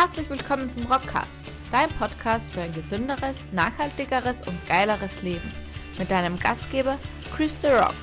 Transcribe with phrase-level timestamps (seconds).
[0.00, 5.52] Herzlich willkommen zum Rockcast, dein Podcast für ein gesünderes, nachhaltigeres und geileres Leben.
[5.98, 7.00] Mit deinem Gastgeber
[7.34, 7.96] Chris The Rock,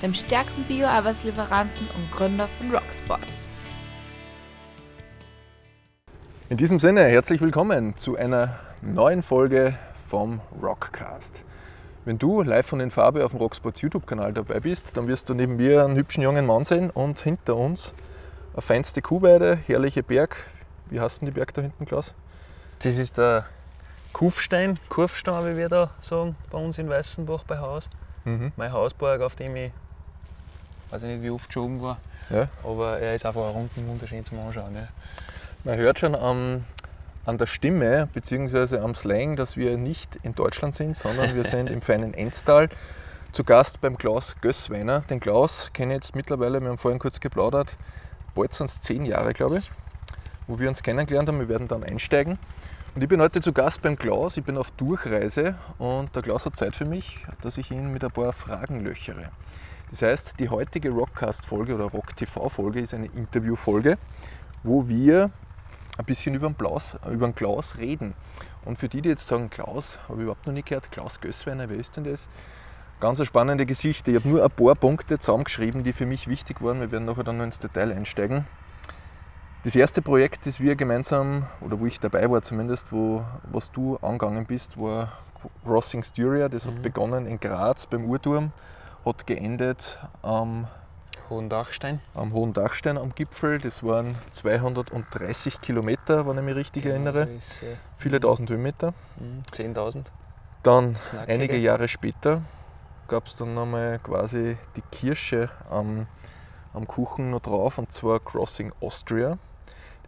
[0.00, 3.48] dem stärksten Bio-Arbeitslieferanten und Gründer von Rocksports.
[6.50, 9.76] In diesem Sinne, herzlich willkommen zu einer neuen Folge
[10.08, 11.42] vom Rockcast.
[12.04, 15.34] Wenn du live von den Farbe auf dem Rocksports YouTube-Kanal dabei bist, dann wirst du
[15.34, 17.92] neben mir einen hübschen jungen Mann sehen und hinter uns
[18.52, 20.46] eine feinste Kuhweide, herrliche Berg,
[20.90, 22.14] wie heißt denn die Berg da hinten, Klaus?
[22.82, 23.46] Das ist der
[24.12, 27.88] Kufstein, Kurfstein, wie wir da sagen, bei uns in Weißenbach bei Haus.
[28.24, 28.52] Mhm.
[28.56, 29.70] Mein Hausberg, auf dem ich,
[30.90, 31.98] weiß ich nicht, wie oft schon oben war.
[32.28, 32.48] Ja.
[32.64, 34.74] Aber er ist einfach rundum wunderschön zum Anschauen.
[34.74, 34.88] Ja.
[35.64, 36.64] Man hört schon am,
[37.24, 38.78] an der Stimme bzw.
[38.78, 42.68] am Slang, dass wir nicht in Deutschland sind, sondern wir sind im feinen Enstal
[43.32, 45.00] zu Gast beim Klaus Gössweiner.
[45.02, 47.76] Den Klaus kenne ich jetzt mittlerweile, wir haben vorhin kurz geplaudert,
[48.34, 49.70] bald sind es zehn Jahre, glaube ich,
[50.50, 51.38] wo wir uns kennengelernt haben.
[51.38, 52.38] Wir werden dann einsteigen.
[52.96, 56.44] Und ich bin heute zu Gast beim Klaus, ich bin auf Durchreise und der Klaus
[56.44, 59.30] hat Zeit für mich, dass ich ihn mit ein paar Fragen löchere.
[59.90, 63.96] Das heißt, die heutige Rockcast-Folge oder Rock-TV-Folge ist eine Interview-Folge,
[64.64, 65.30] wo wir
[65.98, 68.14] ein bisschen über den, Klaus, über den Klaus reden.
[68.64, 71.68] Und für die, die jetzt sagen, Klaus, habe ich überhaupt noch nicht gehört, Klaus Gössweiner,
[71.68, 72.28] wer ist denn das?
[72.98, 74.10] Ganz eine spannende Geschichte.
[74.10, 76.80] Ich habe nur ein paar Punkte zusammengeschrieben, die für mich wichtig waren.
[76.80, 78.46] Wir werden nachher dann noch ins Detail einsteigen.
[79.62, 83.98] Das erste Projekt, das wir gemeinsam, oder wo ich dabei war zumindest, wo was du
[83.98, 85.12] angegangen bist, war
[85.64, 86.48] Crossing Styria.
[86.48, 88.52] Das hat begonnen in Graz beim Uhrturm,
[89.04, 90.66] hat geendet am,
[91.28, 92.00] Hohen Dachstein.
[92.14, 93.58] am Hohen Dachstein am Gipfel.
[93.58, 97.20] Das waren 230 Kilometer, wenn ich mich richtig erinnere.
[97.20, 98.94] Also ist, äh, Viele tausend Höhenmeter.
[99.18, 100.06] mhm, 10.000.
[100.62, 101.32] Dann Knackige.
[101.32, 102.42] einige Jahre später
[103.08, 106.06] gab es dann nochmal quasi die Kirsche am,
[106.72, 109.36] am Kuchen noch drauf, und zwar Crossing Austria.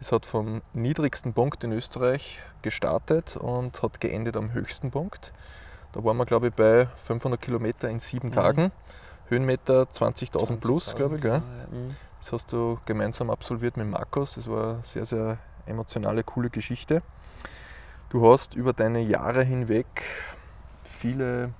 [0.03, 5.31] Das hat vom niedrigsten Punkt in Österreich gestartet und hat geendet am höchsten Punkt.
[5.93, 8.33] Da waren wir, glaube ich, bei 500 Kilometer in sieben Mhm.
[8.33, 8.71] Tagen.
[9.29, 11.21] Höhenmeter 20.000 plus, 20.000, glaube ich.
[11.21, 11.39] Gell?
[11.39, 11.95] Mhm.
[12.19, 14.35] Das hast du gemeinsam absolviert mit Markus.
[14.35, 17.01] Das war eine sehr, sehr emotionale, coole Geschichte.
[18.09, 19.85] Du hast über deine Jahre hinweg
[20.83, 21.53] viele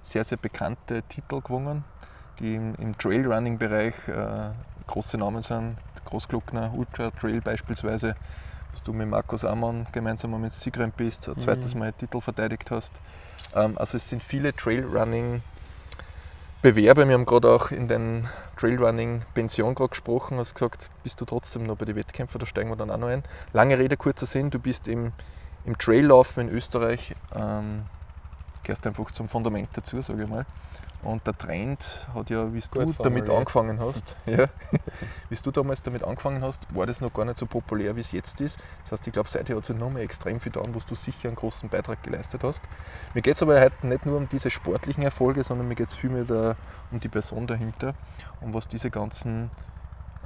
[0.00, 1.84] sehr, sehr bekannte Titel gewonnen,
[2.38, 4.50] die im, im Trailrunning-Bereich äh,
[4.86, 5.76] große Namen sind.
[6.10, 8.16] Großglockner Ultra Trail beispielsweise,
[8.72, 11.40] was du mit Markus Ammann gemeinsam am ins Zielrennen bist, ein Mhm.
[11.40, 12.92] zweites Mal Titel verteidigt hast.
[13.54, 15.42] Ähm, also es sind viele Trailrunning
[16.62, 18.28] Bewerber, wir haben gerade auch in den
[18.58, 22.76] Trailrunning-Pension gerade gesprochen, hast gesagt, bist du trotzdem noch bei den Wettkämpfen, da steigen wir
[22.76, 23.24] dann auch noch ein.
[23.54, 25.12] Lange Rede, kurzer Sinn, du bist im,
[25.64, 27.86] im Traillaufen in Österreich, ähm,
[28.62, 30.44] gehörst einfach zum Fundament dazu, sage ich mal.
[31.02, 34.46] Und der Trend hat ja, wie du damit angefangen hast, ja,
[35.30, 38.12] wie du damals damit angefangen hast, war das noch gar nicht so populär, wie es
[38.12, 38.60] jetzt ist.
[38.82, 41.28] Das heißt, ich glaube, seither hat sich noch mehr extrem viel getan, wo du sicher
[41.28, 42.62] einen großen Beitrag geleistet hast.
[43.14, 45.94] Mir geht es aber heute nicht nur um diese sportlichen Erfolge, sondern mir geht es
[45.94, 46.56] vielmehr da,
[46.90, 47.94] um die Person dahinter
[48.40, 49.50] und was diese ganzen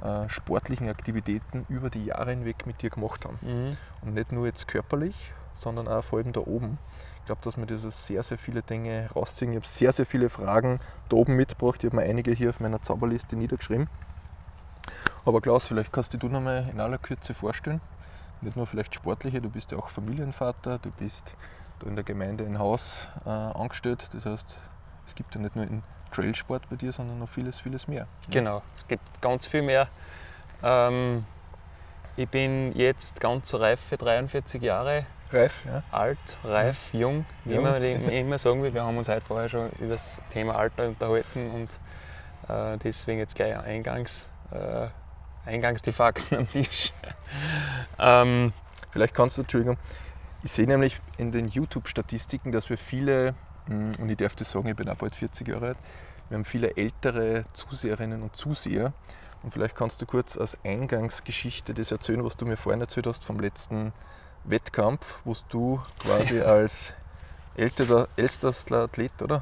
[0.03, 3.39] äh, sportlichen Aktivitäten über die Jahre hinweg mit dir gemacht haben.
[3.41, 3.77] Mhm.
[4.01, 5.15] Und nicht nur jetzt körperlich,
[5.55, 6.77] sondern auch vor allem da oben.
[7.19, 9.51] Ich glaube, dass wir so sehr, sehr viele Dinge rausziehen.
[9.51, 10.79] Ich habe sehr, sehr viele Fragen
[11.09, 11.83] da oben mitgebracht.
[11.83, 13.89] Ich habe mir einige hier auf meiner Zauberliste niedergeschrieben.
[15.25, 17.81] Aber Klaus, vielleicht kannst du noch mal in aller Kürze vorstellen.
[18.41, 21.35] Nicht nur vielleicht sportliche, du bist ja auch Familienvater, du bist
[21.79, 24.07] da in der Gemeinde ein Haus äh, angestellt.
[24.13, 24.57] Das heißt,
[25.07, 28.07] es gibt ja nicht nur den Trailsport bei dir, sondern noch vieles, vieles mehr.
[28.29, 29.87] Genau, es gibt ganz viel mehr.
[30.61, 31.25] Ähm,
[32.17, 35.83] ich bin jetzt ganz reife 43 Jahre Reif, ja.
[35.91, 37.63] alt, reif, jung, wie Jung.
[37.63, 38.73] man immer sagen will.
[38.73, 41.79] Wir haben uns heute vorher schon über das Thema Alter unterhalten und
[42.47, 44.87] äh, deswegen jetzt gleich eingangs, äh,
[45.45, 46.93] eingangs die Fakten am Tisch.
[47.99, 48.53] ähm,
[48.95, 49.77] Vielleicht kannst du, Entschuldigung,
[50.41, 53.35] ich sehe nämlich in den YouTube-Statistiken, dass wir viele,
[53.67, 55.77] mh, und ich darf das sagen, ich bin auch bald 40 Jahre alt,
[56.29, 58.93] wir haben viele ältere Zuseherinnen und Zuseher.
[59.43, 63.25] Und vielleicht kannst du kurz als Eingangsgeschichte das erzählen, was du mir vorhin erzählt hast
[63.25, 63.91] vom letzten
[64.47, 66.93] Wettkampf, wo du quasi als
[67.57, 69.41] älterer, ältester Athlet, oder?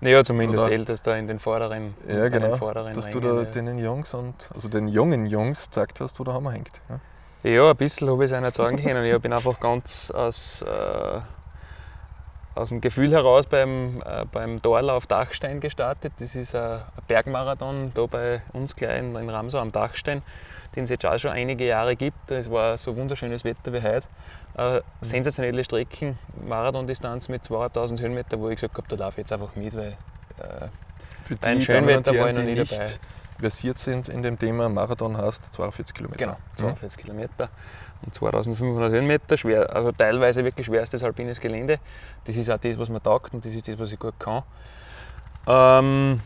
[0.00, 2.56] naja, zumindest Oder- ältester in den vorderen, Ja, genau.
[2.56, 3.50] vorderen Dass du Rängen, da ja.
[3.50, 6.80] den Jungs und also den jungen Jungs gezeigt hast, wo der Hammer hängt.
[6.88, 7.00] Ja?
[7.50, 9.04] Ja, ein bisschen habe ich es einer sagen können.
[9.04, 11.20] Ich bin einfach ganz aus, äh,
[12.54, 16.12] aus dem Gefühl heraus beim, äh, beim Torlauf Dachstein gestartet.
[16.18, 20.22] Das ist ein, ein Bergmarathon da bei uns gleich in, in Ramsau am Dachstein,
[20.74, 22.30] den es jetzt auch schon einige Jahre gibt.
[22.30, 24.06] Es war so wunderschönes Wetter wie heute.
[24.56, 29.32] Äh, sensationelle Strecken, Marathondistanz mit 200.000 Höhenmeter, wo ich gesagt habe, da laufe ich jetzt
[29.32, 29.88] einfach mit, weil
[30.38, 30.68] äh,
[31.22, 32.84] Für die und Schönwetter war ich noch nie nicht dabei.
[33.40, 36.18] versiert sind in dem Thema, Marathon heißt 42 Kilometer.
[36.18, 36.56] Genau, Mhm.
[36.76, 37.48] 42 Kilometer
[38.04, 39.36] und 2500 Höhenmeter.
[39.38, 41.78] Schwer, also teilweise wirklich schwerstes alpines Gelände.
[42.24, 44.42] Das ist auch das, was mir taugt und das ist das, was ich gut kann.
[45.46, 46.20] Ähm,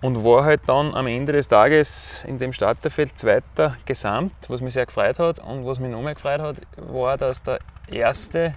[0.00, 4.74] und war halt dann am Ende des Tages in dem Starterfeld Zweiter gesamt, was mich
[4.74, 5.40] sehr gefreut hat.
[5.40, 7.58] Und was mich noch mehr gefreut hat, war, dass der
[7.90, 8.54] erste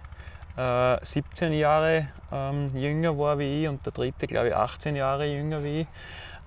[0.58, 5.26] äh, 17 Jahre ähm, jünger war wie ich und der dritte, glaube ich, 18 Jahre
[5.26, 5.88] jünger wie ich.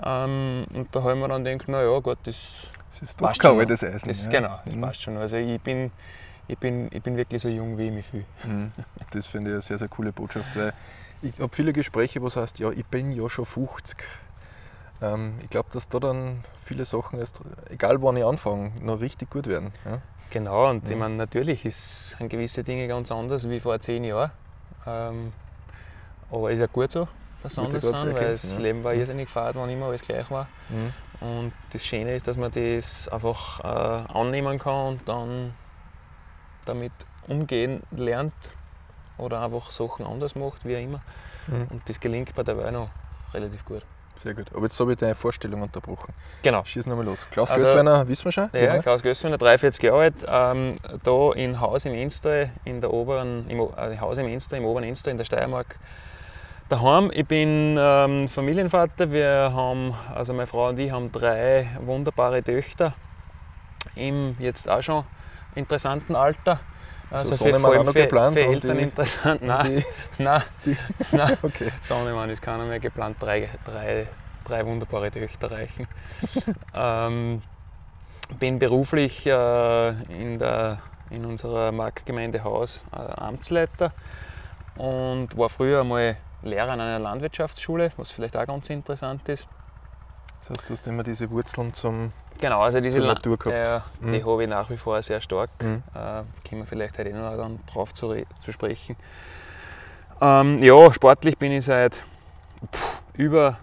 [0.04, 3.82] Ähm, und da haben wir dann gedacht, naja, Gott, das Das ist doch kein altes
[3.82, 4.08] Eisen.
[4.08, 4.30] das, ja.
[4.30, 4.80] Genau, das Mhm.
[4.80, 5.16] passt schon.
[5.16, 5.90] Also ich bin,
[6.46, 8.24] ich, bin, ich bin wirklich so jung, wie ich mich fühle.
[8.44, 8.72] Mhm.
[9.12, 10.72] Das finde ich eine sehr, sehr coole Botschaft, weil
[11.22, 13.96] ich habe viele Gespräche, wo es heißt, ja, ich bin ja schon 50.
[15.02, 19.30] Ähm, ich glaube, dass da dann viele Sachen, erst, egal wann ich anfange, noch richtig
[19.30, 19.72] gut werden.
[19.84, 20.00] Ja?
[20.30, 20.98] Genau, und ich Mhm.
[20.98, 24.30] meine, natürlich ist, sind gewisse Dinge ganz anders wie vor zehn Jahren.
[24.86, 25.32] Ähm,
[26.30, 27.06] aber ist ja gut so,
[27.42, 28.58] dass sie anders sind, weil das ja.
[28.58, 29.00] Leben war Mhm.
[29.00, 30.48] irrsinnig fad, wann immer alles gleich war.
[30.68, 30.92] Mhm.
[31.20, 35.54] Und das Schöne ist, dass man das einfach äh, annehmen kann und dann
[36.64, 36.92] damit
[37.28, 38.32] umgehen lernt
[39.16, 41.00] oder einfach Sachen anders macht, wie auch immer.
[41.46, 41.66] Mhm.
[41.70, 42.88] Und das gelingt bei dabei noch
[43.32, 43.82] relativ gut.
[44.18, 44.46] Sehr gut.
[44.54, 46.14] Aber jetzt habe ich deine Vorstellung unterbrochen.
[46.42, 46.64] Genau.
[46.64, 47.26] Schieß nochmal los.
[47.30, 48.48] Klaus Also- Gößweiner, wissen wir schon?
[48.52, 53.48] Ja, Klaus Gößwener, 43 Jahre alt, ähm, da in Haus im Inster, in der oberen,
[53.50, 55.78] im, äh, Haus im Inster, im oberen Inster in der Steiermark
[56.68, 57.10] daheim.
[57.12, 59.10] Ich bin ähm, Familienvater.
[59.10, 62.94] Wir haben, also meine Frau und ich haben drei wunderbare Töchter
[63.96, 65.04] im jetzt auch schon
[65.54, 66.60] interessanten Alter.
[67.10, 69.42] Also vor allem auch noch geplant für Eltern die- interessant.
[69.42, 69.76] Nein,
[70.18, 70.76] Die, nein, die,
[71.12, 71.36] nein.
[71.42, 71.70] okay.
[71.80, 74.06] Sohnemann ist keiner mehr geplant, drei, drei,
[74.44, 75.86] drei wunderbare Töchter reichen.
[76.74, 77.42] ähm,
[78.38, 80.78] bin beruflich äh, in, der,
[81.10, 83.92] in unserer Marktgemeinde Haus äh, Amtsleiter
[84.76, 89.46] und war früher einmal Lehrer an einer Landwirtschaftsschule, was vielleicht auch ganz interessant ist.
[90.46, 92.12] Das heißt, du hast immer diese Wurzeln zum.
[92.38, 93.56] Genau, also diese Zur Natur gehabt.
[93.56, 94.26] Ja, die Mhm.
[94.26, 95.48] habe ich nach wie vor sehr stark.
[95.62, 95.82] Mhm.
[95.94, 95.98] Äh,
[96.46, 98.96] kommen wir vielleicht heute eh noch dann drauf zu, zu sprechen.
[100.20, 102.02] Ähm, ja, sportlich bin ich seit
[102.72, 103.58] pff, über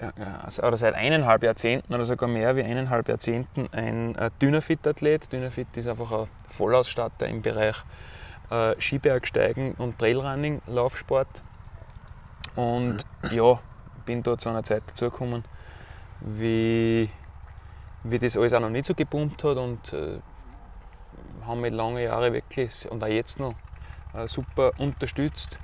[0.00, 0.12] ja,
[0.44, 5.32] also- oder seit eineinhalb Jahrzehnten oder sogar mehr wie eineinhalb Jahrzehnten ein äh, Dynafit-Athlet.
[5.32, 7.76] Dynafit ist einfach ein Vollausstatter im Bereich
[8.50, 11.28] äh, Skibergsteigen und Trailrunning, Laufsport.
[12.54, 12.98] Und
[13.30, 13.58] ja,
[14.08, 15.44] bin da zu einer Zeit dazugekommen,
[16.20, 17.10] wie,
[18.04, 20.18] wie das alles auch noch nicht so gepumpt hat und äh,
[21.46, 23.54] haben mich lange Jahre wirklich und auch jetzt noch
[24.14, 25.60] äh, super unterstützt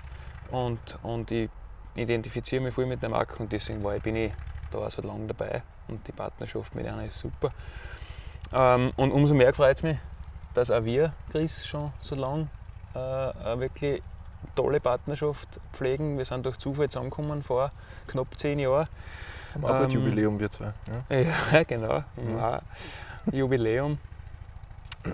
[0.51, 1.49] und, und ich
[1.95, 4.33] identifiziere mich viel mit der Marke und deswegen war bin ich
[4.71, 7.51] da auch so lange dabei und die Partnerschaft mit einer ist super.
[8.53, 9.97] Ähm, und umso mehr freut es mich,
[10.53, 12.49] dass auch wir, Chris, schon so lange
[12.95, 14.03] äh, eine wirklich
[14.55, 16.19] tolle Partnerschaft pflegen.
[16.19, 17.73] Wir sind durch Zufall zusammengekommen vor
[18.07, 18.89] knapp zehn Jahren.
[19.55, 20.73] Haben auch Ähm, Jubiläum, wir zwei.
[21.11, 21.21] Ja.
[21.53, 22.05] Ja, genau.
[22.17, 22.39] Mhm.
[22.39, 22.63] Ja.
[23.33, 23.99] Jubiläum.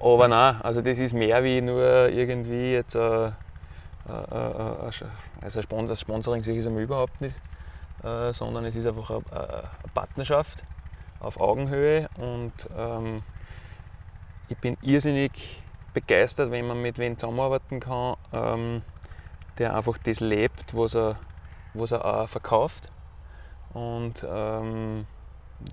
[0.00, 3.30] Aber nein, also das ist mehr wie nur irgendwie jetzt äh, äh,
[4.08, 5.06] äh, äh, also
[5.56, 7.34] ein Sponsor, Sponsoring sehe ich es einmal überhaupt nicht,
[8.02, 9.62] äh, sondern es ist einfach eine, eine
[9.94, 10.64] Partnerschaft
[11.20, 13.22] auf Augenhöhe und ähm,
[14.48, 15.62] ich bin irrsinnig
[15.92, 18.82] begeistert, wenn man mit wem zusammenarbeiten kann, ähm,
[19.60, 21.16] der einfach das lebt, was er,
[21.74, 22.90] was er auch verkauft.
[23.74, 25.06] Und ähm,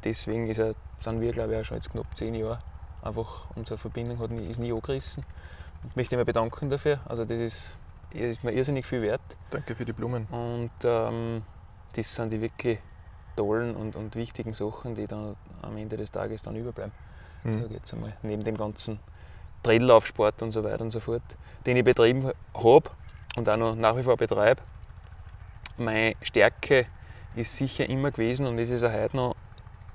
[0.04, 2.60] deswegen er, sind wir, glaube ich, auch schon jetzt knapp zehn Jahre.
[3.02, 5.24] Einfach unsere Verbindung hat nie, ist nie angerissen.
[5.84, 7.00] Und möchte mich bedanken dafür.
[7.06, 7.78] Also das ist,
[8.12, 9.22] ist mir irrsinnig viel wert.
[9.52, 10.26] Danke für die Blumen.
[10.26, 11.44] Und ähm,
[11.96, 12.80] das sind die wirklich
[13.38, 16.92] tollen und, und wichtigen Sachen, die dann am Ende des Tages dann überbleiben.
[17.44, 17.64] Mhm.
[17.66, 18.18] Ich jetzt einmal.
[18.22, 19.00] Neben dem ganzen
[19.64, 21.24] Trettellaufsport und so weiter und so fort,
[21.66, 22.90] den ich betrieben habe
[23.38, 24.62] und auch noch nach wie vor betreibe.
[25.78, 26.88] Meine Stärke
[27.36, 29.36] ist sicher immer gewesen und ist es auch heute noch,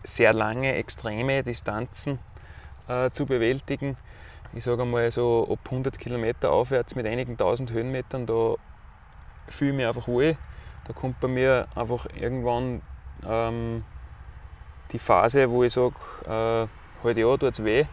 [0.04, 2.18] sehr lange, extreme Distanzen
[2.88, 3.96] äh, zu bewältigen.
[4.52, 8.54] Ich sage einmal so ab 100 Kilometer aufwärts mit einigen tausend Höhenmetern, da
[9.48, 10.36] fühle ich mich einfach wohl.
[10.86, 12.82] Da kommt bei mir einfach irgendwann
[13.24, 13.84] ähm,
[14.90, 15.94] die Phase, wo ich sage,
[16.24, 17.86] äh, halt ja, tut es weh,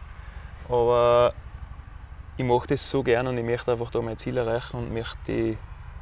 [0.68, 1.32] aber
[2.36, 5.16] ich mache das so gern und ich möchte einfach da mein Ziel erreichen und möchte
[5.26, 5.58] die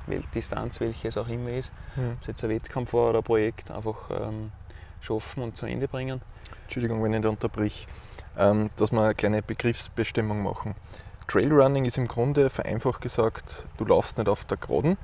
[0.06, 2.12] Weltdistanz, welche es auch immer ist, Mhm.
[2.12, 4.52] ob es jetzt ein Wettkampf war oder ein Projekt, einfach ähm,
[5.00, 6.22] schaffen und zu Ende bringen.
[6.62, 7.86] Entschuldigung, wenn ich da unterbrich,
[8.38, 10.74] ähm, dass wir eine kleine Begriffsbestimmung machen.
[11.26, 14.96] Trailrunning ist im Grunde vereinfacht gesagt, du laufst nicht auf der Geraden,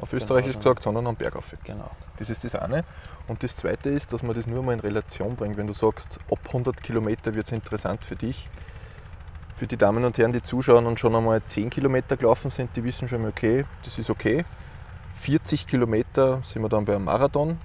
[0.00, 1.54] auf Österreichisch sondern- gesagt, sondern am Bergauf.
[1.64, 1.90] Genau.
[2.18, 2.84] Das ist das eine.
[3.28, 5.56] Und das zweite ist, dass man das nur mal in Relation bringt.
[5.56, 8.48] Wenn du sagst, ab 100 Kilometer wird es interessant für dich.
[9.60, 12.82] Für die Damen und Herren, die zuschauen und schon einmal 10 Kilometer gelaufen sind, die
[12.82, 14.46] wissen schon mal, okay, das ist okay.
[15.10, 17.58] 40 Kilometer sind wir dann bei einem Marathon.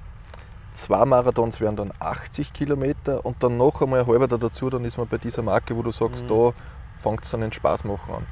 [0.71, 4.83] zwei Marathons wären dann 80 Kilometer und dann noch einmal ein halber da dazu, dann
[4.83, 6.27] ist man bei dieser Marke, wo du sagst, Mhm.
[6.27, 6.51] da
[6.97, 8.25] fängt es dann den Spaß machen an.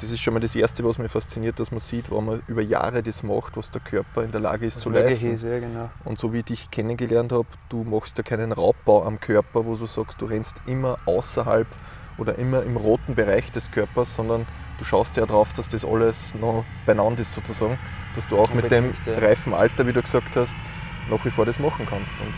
[0.00, 2.62] Das ist schon mal das Erste, was mich fasziniert, dass man sieht, wenn man über
[2.62, 5.34] Jahre das macht, was der Körper in der Lage ist Was zu leisten.
[5.34, 5.90] ist, ja, genau.
[6.06, 9.74] Und so wie ich dich kennengelernt habe, du machst ja keinen Raubbau am Körper, wo
[9.76, 11.66] du sagst, du rennst immer außerhalb
[12.20, 14.46] oder immer im roten Bereich des Körpers, sondern
[14.78, 17.78] du schaust ja darauf, dass das alles noch beieinander ist sozusagen,
[18.14, 19.18] dass du auch mit dem ja.
[19.18, 20.56] reifen Alter, wie du gesagt hast,
[21.10, 22.20] nach wie vor das machen kannst.
[22.20, 22.34] Und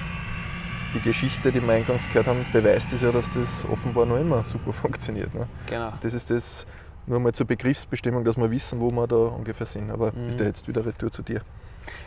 [0.94, 4.44] die Geschichte, die wir eingangs gehört haben, beweist es ja, dass das offenbar noch immer
[4.44, 5.34] super funktioniert.
[5.34, 5.46] Ne?
[5.66, 5.92] genau.
[6.00, 6.66] Das ist das
[7.06, 9.90] nur mal zur Begriffsbestimmung, dass wir wissen, wo wir da ungefähr sind.
[9.90, 10.28] Aber Mhm.
[10.28, 11.40] bitte jetzt wieder retour zu dir.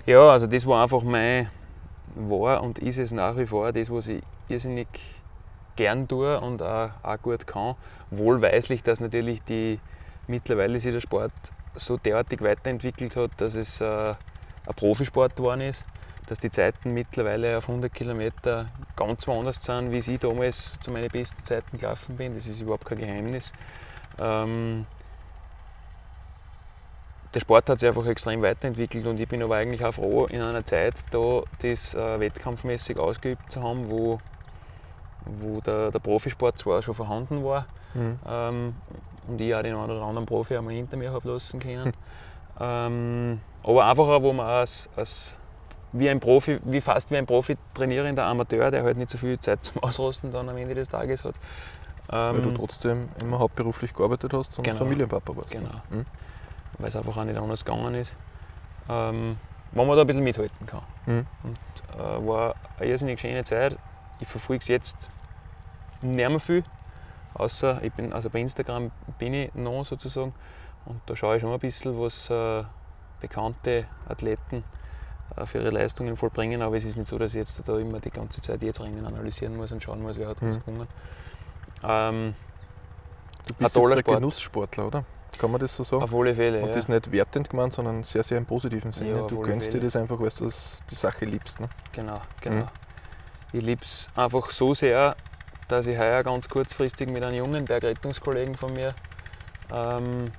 [0.06, 1.50] Ja, also das war einfach mein,
[2.16, 4.88] war und ist es nach wie vor das, was ich irrsinnig
[5.76, 7.76] gern tue und auch, auch gut kann.
[8.12, 9.80] Wohlweislich, dass natürlich die,
[10.28, 11.34] mittlerweile sich der Sport
[11.76, 15.86] so derartig weiterentwickelt hat, dass es äh, ein Profisport geworden ist,
[16.28, 21.10] dass die Zeiten mittlerweile auf 100 Kilometer ganz woanders sind, wie ich damals zu meinen
[21.10, 22.36] besten Zeiten gelaufen bin.
[22.36, 23.54] Das ist überhaupt kein Geheimnis.
[24.18, 24.86] Ähm,
[27.34, 30.42] der Sport hat sich einfach extrem weiterentwickelt und ich bin aber eigentlich auch froh, in
[30.42, 34.20] einer Zeit da das äh, wettkampfmäßig ausgeübt zu haben, wo,
[35.42, 38.20] wo der, der Profisport zwar schon vorhanden war Mhm.
[38.28, 38.76] ähm,
[39.28, 41.94] und ich auch den einen oder anderen Profi einmal hinter mir habe lassen können.
[42.60, 45.38] ähm, aber einfach auch, wo man als, als
[45.94, 49.40] wie ein Profi, wie fast wie ein Profi trainierender Amateur, der halt nicht so viel
[49.40, 51.36] Zeit zum Ausrosten dann am Ende des Tages hat.
[52.08, 54.78] Weil du Ähm, trotzdem immer hauptberuflich gearbeitet hast und Genau.
[54.78, 55.52] Familienpapa warst.
[55.52, 55.70] Genau.
[55.90, 56.06] Mhm.
[56.78, 58.14] weil es einfach auch nicht anders gegangen ist.
[58.90, 59.38] Ähm,
[59.72, 60.82] wenn man da ein bisschen mithalten kann.
[61.08, 61.26] Mhm.
[61.44, 63.78] Und äh, war eine irrsinnig schöne Zeit.
[64.20, 65.10] Ich verfolge es jetzt
[66.06, 66.64] nicht mehr viel,
[67.34, 70.34] außer ich bin, also bei Instagram bin ich noch sozusagen
[70.86, 72.64] und da schaue ich schon ein bisschen, was äh,
[73.20, 74.64] bekannte Athleten
[75.36, 78.00] äh, für ihre Leistungen vollbringen, aber es ist nicht so, dass ich jetzt da immer
[78.00, 80.60] die ganze Zeit jetzt Rennen analysieren muss und schauen muss, wer hat was Mhm.
[80.66, 80.88] gewonnen.
[81.84, 82.36] Ähm,
[83.48, 84.18] Du bist Ein toller jetzt ein Sport.
[84.22, 85.06] Genusssportler, oder?
[85.38, 86.02] Kann man das so sagen?
[86.02, 86.62] auf alle Fälle.
[86.62, 86.72] Und ja.
[86.74, 89.18] das nicht wertend gemeint, sondern sehr, sehr im positiven Sinne.
[89.20, 89.84] Ja, du gönnst dir Fälle.
[89.84, 90.50] das einfach, weil du
[90.90, 91.60] die Sache liebst.
[91.60, 91.70] Ne?
[91.92, 92.64] Genau, genau.
[92.64, 92.70] Mhm.
[93.54, 95.16] Ich liebe es einfach so sehr,
[95.68, 98.94] dass ich heuer ganz kurzfristig mit einem jungen Bergrettungskollegen von mir
[99.72, 100.32] ähm,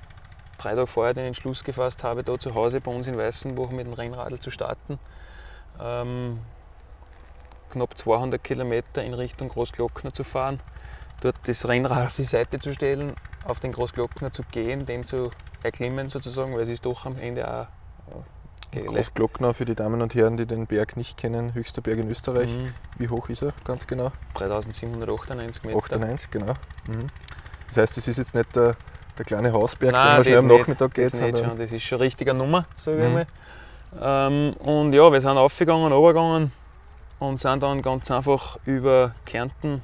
[0.57, 3.85] drei Tage vorher den Entschluss gefasst habe, da zu Hause bei uns in Weißenbach mit
[3.85, 4.99] dem Rennradl zu starten.
[5.79, 6.39] Ähm,
[7.69, 10.59] knapp 200 Kilometer in Richtung Großglockner zu fahren,
[11.21, 15.31] dort das Rennrad auf die Seite zu stellen, auf den Großglockner zu gehen, den zu
[15.63, 17.67] erklimmen sozusagen, weil es ist doch am Ende auch
[18.85, 22.55] Großglockner für die Damen und Herren, die den Berg nicht kennen, höchster Berg in Österreich.
[22.55, 24.11] Mhm, Wie hoch ist er ganz genau?
[24.35, 25.77] 3798 Meter.
[25.77, 26.53] 98, genau.
[26.87, 27.07] Mhm.
[27.67, 28.75] Das heißt, es ist jetzt nicht der,
[29.17, 30.59] der kleine Hausberg, Nein, den man schnell das am nicht.
[30.59, 31.57] Nachmittag geht, das, sondern schon.
[31.57, 33.13] das ist schon eine richtige Nummer, sage ich Mhm.
[33.13, 33.27] mal.
[33.99, 36.51] Ähm, und ja, wir sind aufgegangen, runtergegangen
[37.19, 39.81] und sind dann ganz einfach über Kärnten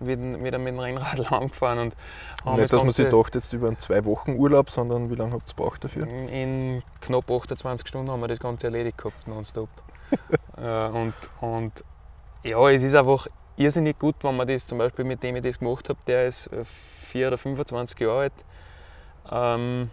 [0.00, 1.78] wieder, wieder mit dem Rennrad angefahren.
[1.78, 1.96] Und
[2.44, 5.32] haben nicht, dass man sich dachte, jetzt über einen zwei Wochen Urlaub, sondern wie lange
[5.32, 6.06] habt ihr gebraucht dafür?
[6.06, 9.68] in knapp 28 Stunden haben wir das Ganze erledigt gehabt, nonstop.
[10.56, 11.72] äh, und, und
[12.42, 13.26] ja, es ist einfach
[13.56, 16.46] irrsinnig gut, wenn man das zum Beispiel mit dem ich das gemacht habe, der ist
[16.48, 18.32] äh, 4 oder 25 Jahre alt.
[19.30, 19.90] Ähm,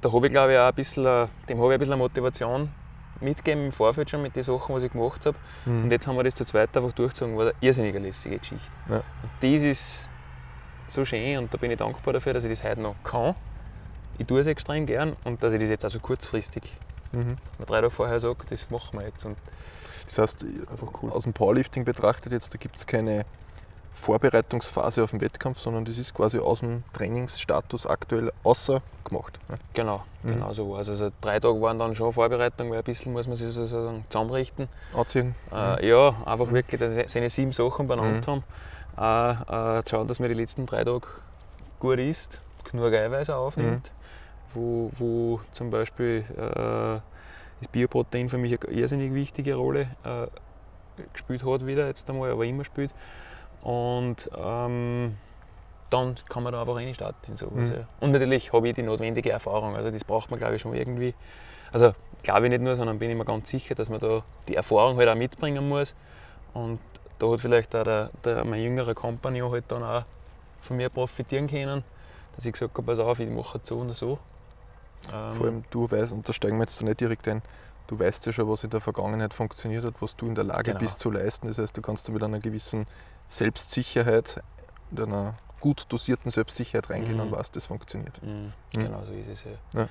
[0.00, 1.04] da habe ich glaube ich auch ein bisschen,
[1.48, 2.70] dem habe ich ein bisschen Motivation
[3.20, 5.36] mitgegeben im Vorfeld schon mit den Sachen, was ich gemacht habe.
[5.66, 5.90] Und Mhm.
[5.90, 8.70] jetzt haben wir das zu zweit einfach durchgezogen, war eine irrsinnig lässige Geschichte.
[8.88, 8.96] Ja.
[8.96, 10.06] Und das ist
[10.88, 13.34] so schön und da bin ich dankbar dafür, dass ich das heute noch kann.
[14.18, 16.62] Ich tue es extrem gern und dass ich das jetzt auch so kurzfristig,
[17.12, 17.36] Mhm.
[17.58, 19.24] mal drei Tage vorher sage, das machen wir jetzt.
[19.24, 19.36] Und
[20.06, 21.10] Das heißt, einfach cool.
[21.10, 23.24] aus dem Powerlifting betrachtet jetzt, da gibt es keine
[23.92, 29.38] Vorbereitungsphase auf den Wettkampf, sondern das ist quasi aus dem Trainingsstatus aktuell außer gemacht.
[29.48, 29.58] Ne?
[29.74, 30.32] genau, Mhm.
[30.34, 30.88] genau so war es.
[30.88, 34.68] Also drei Tage waren dann schon Vorbereitung, weil ein bisschen muss man sich sozusagen zusammenrichten.
[34.94, 35.34] Anziehen.
[35.52, 38.42] Äh, ja, einfach wirklich dass sie- seine sieben Sachen beieinander Mhm.
[38.98, 39.38] haben.
[39.48, 41.06] Äh, äh, schauen, dass man die letzten drei Tage
[41.80, 43.90] gut isst, genug Eiweiß aufnimmt.
[44.54, 47.00] Wo, wo zum Beispiel äh,
[47.60, 50.26] das Bioprotein für mich eine irrsinnig wichtige Rolle äh,
[51.12, 52.92] gespielt hat wieder jetzt einmal, aber immer spielt.
[53.68, 55.18] Und ähm,
[55.90, 57.68] dann kann man da einfach reinstarten in sowas.
[57.68, 57.74] Mhm.
[57.74, 57.88] Ja.
[58.00, 59.76] Und natürlich habe ich die notwendige Erfahrung.
[59.76, 61.14] Also das braucht man glaube ich schon irgendwie.
[61.70, 64.54] Also glaube ich nicht nur, sondern bin ich mir ganz sicher, dass man da die
[64.54, 65.94] Erfahrung halt auch mitbringen muss.
[66.54, 66.78] Und
[67.18, 70.04] da hat vielleicht auch der, der, mein jüngerer Kompagnon halt dann auch
[70.62, 71.84] von mir profitieren können,
[72.36, 74.18] dass ich gesagt habe, pass auf, ich mache so und so.
[75.12, 77.42] Ähm, Vor allem du weißt, und da steigen wir jetzt da nicht direkt ein,
[77.86, 80.70] du weißt ja schon, was in der Vergangenheit funktioniert hat, was du in der Lage
[80.70, 80.78] Genau.
[80.78, 81.48] bist zu leisten.
[81.48, 82.86] Das heißt, du kannst da mit einer gewissen
[83.28, 84.42] Selbstsicherheit,
[84.90, 87.22] mit einer gut dosierten Selbstsicherheit reingehen Mhm.
[87.24, 88.22] und weißt, das funktioniert.
[88.22, 88.52] Mhm, Mhm.
[88.82, 89.80] Genau so ist es ja.
[89.82, 89.88] Ja.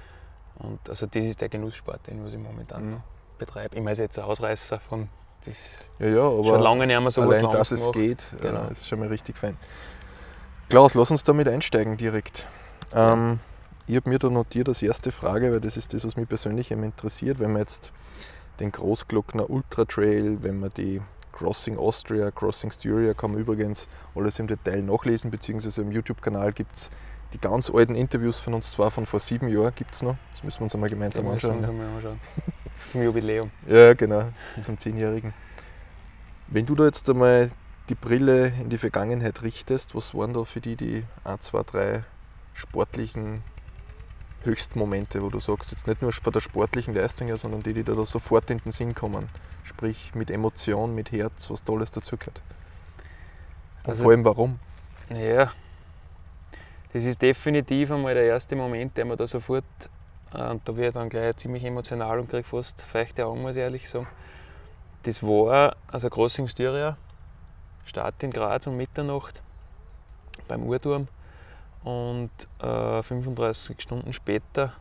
[0.59, 2.91] Und also das ist der Genusssport, den was ich momentan Mhm.
[2.93, 3.01] noch
[3.37, 3.75] betreibe.
[3.75, 5.07] Ich meine, jetzt ein Ausreißer von
[5.45, 7.93] das Ja, ja, aber schon lange nicht mehr so was allein, dass es gemacht.
[7.95, 8.65] geht, Genau.
[8.67, 9.55] äh, ist schon mal richtig fein.
[10.69, 12.47] Klaus, lass uns damit einsteigen direkt.
[12.93, 13.39] Ähm,
[13.85, 16.71] ich habe mir da notiert als erste Frage, weil das ist das, was mich persönlich
[16.71, 17.91] interessiert, wenn man jetzt
[18.59, 21.01] den Großglockner Ultra Trail, wenn man die
[21.37, 26.75] Crossing Austria, Crossing Styria, kann man übrigens alles im Detail nachlesen, beziehungsweise im YouTube-Kanal gibt
[26.75, 26.89] es
[27.33, 30.15] die ganz alten Interviews von uns zwar von vor sieben Jahren, gibt es noch.
[30.31, 31.79] Das müssen wir uns einmal gemeinsam müssen wir anschauen.
[31.79, 32.19] uns anschauen.
[32.91, 33.51] Zum Jubiläum.
[33.67, 34.29] Ja, genau,
[34.61, 35.33] zum Zehnjährigen.
[36.47, 37.51] Wenn du da jetzt einmal
[37.89, 42.03] die Brille in die Vergangenheit richtest, was waren da für die die 1, 2, 3
[42.53, 43.43] sportlichen
[44.47, 47.83] Höchstmomente, wo du sagst, jetzt nicht nur von der sportlichen Leistung her, sondern die, die
[47.83, 49.29] da sofort in den Sinn kommen?
[49.63, 52.41] Sprich mit Emotion, mit Herz, was Tolles dazugehört.
[53.83, 54.59] Und Also- vor allem warum?
[55.09, 55.51] Ja,
[56.93, 59.63] das ist definitiv einmal der erste Moment, der mir da sofort,
[60.33, 63.55] äh, und da werde ich dann gleich ziemlich emotional und kriege fast feuchte Augen, muss
[63.55, 64.07] ich ehrlich sagen.
[65.03, 66.97] Das war also Crossing Styria,
[67.85, 69.41] Start in Graz um Mitternacht
[70.47, 71.07] beim Uhrturm
[71.87, 74.73] und äh, 35 Stunden später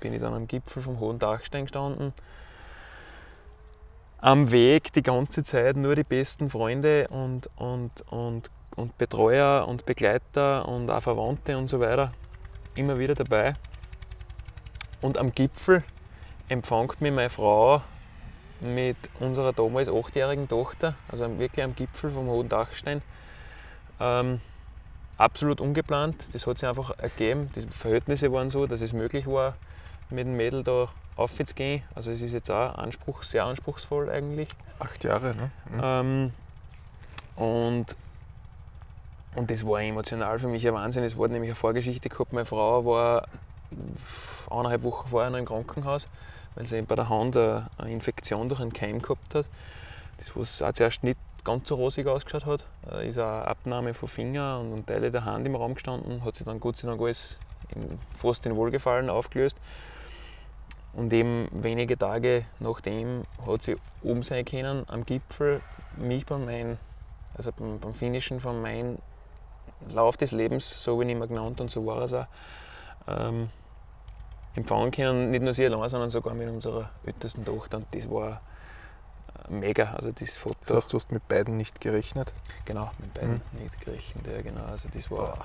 [0.00, 2.14] bin ich dann am Gipfel vom Hohen Dachstein gestanden.
[4.20, 9.84] Am Weg die ganze Zeit nur die besten Freunde und, und, und und Betreuer und
[9.86, 12.12] Begleiter und auch Verwandte und so weiter
[12.74, 13.54] immer wieder dabei.
[15.00, 15.82] Und am Gipfel
[16.48, 17.82] empfängt mich meine Frau
[18.60, 23.02] mit unserer damals achtjährigen Tochter, also wirklich am Gipfel vom Hohen Dachstein.
[23.98, 24.40] Ähm,
[25.20, 27.50] absolut ungeplant, das hat sich einfach ergeben.
[27.54, 29.54] Die Verhältnisse waren so, dass es möglich war,
[30.08, 31.82] mit dem Mädel da aufzugehen.
[31.94, 34.48] Also es ist jetzt auch Anspruch, sehr anspruchsvoll eigentlich.
[34.78, 35.50] Acht Jahre, ne?
[35.70, 35.80] Mhm.
[35.82, 36.32] Ähm,
[37.36, 37.86] und,
[39.34, 41.04] und das war emotional für mich ein Wahnsinn.
[41.04, 42.32] Es war nämlich eine Vorgeschichte gehabt.
[42.32, 43.28] Meine Frau war
[44.50, 46.08] eineinhalb Wochen vorher noch im Krankenhaus,
[46.54, 49.46] weil sie bei der Hand eine, Infektion durch einen Keim gehabt hat.
[50.18, 54.08] Das, was auch zuerst nicht ganz so rosig ausgeschaut hat, äh, ist eine Abnahme von
[54.08, 57.38] Finger und, Teile der Hand im Raum gestanden, hat sich dann Gott sei Dank alles
[57.74, 59.56] in, fast in Wohlgefallen aufgelöst.
[60.92, 65.60] Und eben wenige Tage nachdem hat sie oben sein können am Gipfel,
[65.96, 66.78] mich beim Main,
[67.34, 68.98] also beim, beim Finishen von meinem
[69.94, 72.26] Lauf des Lebens, so wie ich immer genannt und so war es auch,
[73.06, 73.50] ähm,
[74.54, 75.30] empfangen können.
[75.30, 77.78] Nicht nur sie allein, sondern sogar mit unserer ältesten Tochter.
[77.78, 78.40] Und das war
[79.50, 79.92] mega.
[79.94, 80.56] Also das Foto.
[80.66, 82.32] Das heißt, du hast mit beiden nicht gerechnet.
[82.64, 84.26] Genau, mit beiden nicht gerechnet.
[84.26, 84.64] Ja, genau.
[84.64, 85.38] Also das war,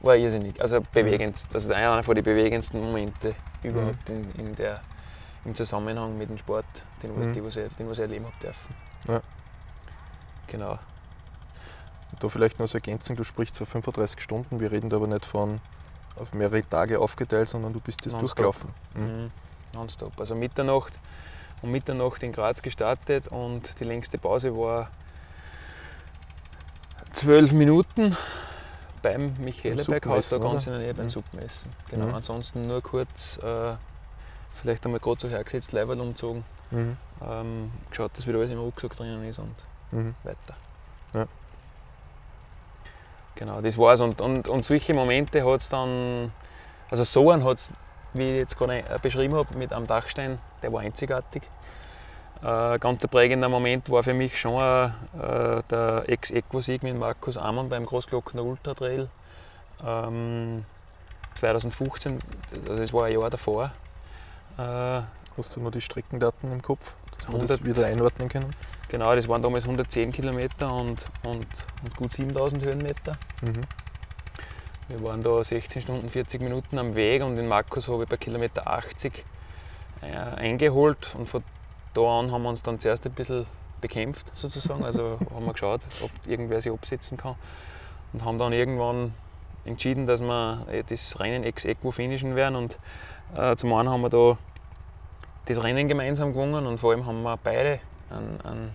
[0.00, 0.60] war irrsinnig.
[0.60, 1.36] Also bewegend.
[1.52, 4.80] Also einer von den bewegendsten Momente überhaupt in, in der,
[5.44, 6.66] im Zusammenhang mit dem Sport,
[7.02, 7.34] den, was, Mhm.
[7.34, 8.74] die, was ich, den was ich erleben habe dürfen.
[9.08, 9.20] Ja.
[10.46, 10.78] Genau.
[12.20, 15.24] Da vielleicht noch als Ergänzung, du sprichst von 35 Stunden, wir reden da aber nicht
[15.26, 15.60] von
[16.16, 18.36] auf mehrere Tage aufgeteilt, sondern du bist das Nonstop.
[18.36, 18.70] durchgelaufen.
[18.94, 19.22] Mhm.
[19.24, 19.30] Mhm.
[19.74, 20.18] Nonstop.
[20.18, 20.98] Also Mitternacht,
[21.62, 24.90] um Mitternacht in Graz gestartet und die längste Pause war
[27.12, 28.16] zwölf Minuten
[29.02, 31.10] beim Micheleberghaus, da ganz in der Nähe beim Mhm.
[31.10, 31.72] Suppenessen.
[31.88, 32.14] Genau, Mhm.
[32.14, 33.74] ansonsten nur kurz, äh,
[34.54, 36.96] vielleicht einmal gerade so hergesetzt, Leiberl umgezogen, Mhm.
[37.28, 39.54] ähm, geschaut, dass wieder alles im Rucksack drinnen ist und
[39.92, 40.14] Mhm.
[40.24, 40.56] weiter.
[41.14, 41.26] Ja.
[43.36, 44.00] Genau, das war's.
[44.00, 46.32] Und, und, und solche Momente hat es dann,
[46.90, 47.72] also so einen hat es,
[48.12, 51.42] wie ich jetzt gerade ein- beschrieben habe, mit am Dachstein, der war einzigartig.
[52.42, 57.68] Äh, ganz ein prägender Moment war für mich schon äh, der Ex-Equo-Sieg mit Markus Ammann
[57.68, 59.08] beim Großglockner Ultra Trail.
[59.84, 60.64] Ähm,
[61.34, 62.20] 2015,
[62.68, 63.72] also es war ein Jahr davor.
[64.56, 65.02] Äh,
[65.36, 67.64] Hast du noch die Streckendaten im Kopf, dass wir das 100.
[67.64, 68.54] wieder einordnen können?
[68.88, 71.46] genau, das waren damals 110 Kilometer und, und,
[71.84, 73.18] und gut 7000 Höhenmeter.
[73.40, 73.62] Mhm.
[74.88, 78.16] Wir waren da 16 Stunden 40 Minuten am Weg und den Markus habe ich bei
[78.16, 79.24] Kilometer 80
[80.02, 81.42] äh, eingeholt und von
[81.94, 83.46] da an haben wir uns dann zuerst ein bisschen
[83.80, 84.84] bekämpft sozusagen.
[84.84, 87.34] Also haben wir geschaut, ob irgendwer sich absetzen kann
[88.12, 89.14] und haben dann irgendwann
[89.64, 92.78] entschieden, dass wir äh, das Rennen ex-equo finishen werden und
[93.36, 94.38] äh, zum einen haben wir da
[95.46, 97.80] das Rennen gemeinsam gewonnen und vor allem haben wir beide
[98.10, 98.74] einen, einen,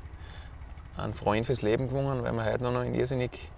[0.97, 3.49] einen Freund fürs Leben gewonnen, weil wir heute noch in irrsinnig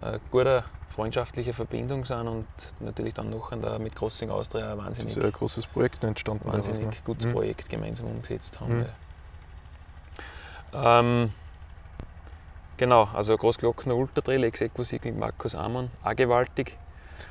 [0.00, 2.46] äh, guter freundschaftlicher Verbindung sind und
[2.80, 6.44] natürlich dann noch der, mit Crossing Austria ein Das wahnsinnig, ist ein großes Projekt entstanden.
[6.50, 7.02] daraus, wahnsinnig ne?
[7.04, 7.32] gutes Mhm.
[7.32, 8.78] Projekt gemeinsam umgesetzt haben.
[8.78, 8.86] Mhm.
[10.72, 11.00] Ja.
[11.00, 11.32] Ähm,
[12.76, 16.76] genau, also Großglockner Ultratrail, Ex-Equo-Sieg mit Markus Amann, auch gewaltig.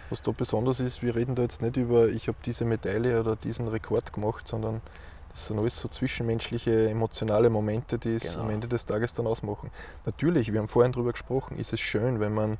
[0.09, 3.35] Was da besonders ist, wir reden da jetzt nicht über, ich habe diese Medaille oder
[3.35, 4.81] diesen Rekord gemacht, sondern
[5.29, 8.43] das sind alles so zwischenmenschliche, emotionale Momente, die es Genau.
[8.45, 9.71] am Ende des Tages dann ausmachen.
[10.05, 12.57] Natürlich, wir haben vorhin darüber gesprochen, ist es schön, wenn man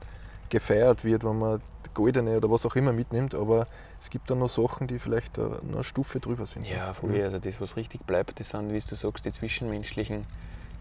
[0.52, 1.62] gefeiert wird, wenn man
[1.94, 3.68] goldene oder was auch immer mitnimmt, aber
[4.00, 6.68] es gibt dann noch Sachen, die vielleicht noch eine Stufe drüber sind.
[6.68, 7.20] Ja, voll.
[7.22, 10.26] Also das, was richtig bleibt, das sind, wie du sagst, die zwischenmenschlichen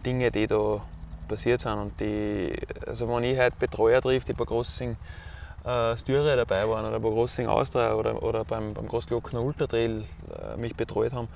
[0.05, 0.83] Dinge, die da
[1.27, 1.79] passiert sind.
[1.79, 2.53] Und die,
[2.87, 4.97] also wenn ich heute Betreuer trifft, die bei Grossing
[5.65, 10.03] äh, Styria dabei waren oder bei Grossing Austria oder, oder beim, beim Großglockner Ultra Trail
[10.03, 11.29] äh, mich betreut haben,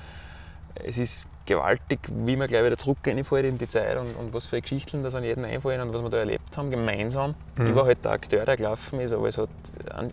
[0.75, 4.47] es ist gewaltig, wie man gleich wieder zurück reinfällt in die Zeit und, und was
[4.47, 7.35] für Geschichten das an jeden einfallen und was wir da erlebt haben, gemeinsam.
[7.57, 7.67] Mhm.
[7.67, 9.49] Ich war halt der Akteur, der gelaufen ist, aber es hat,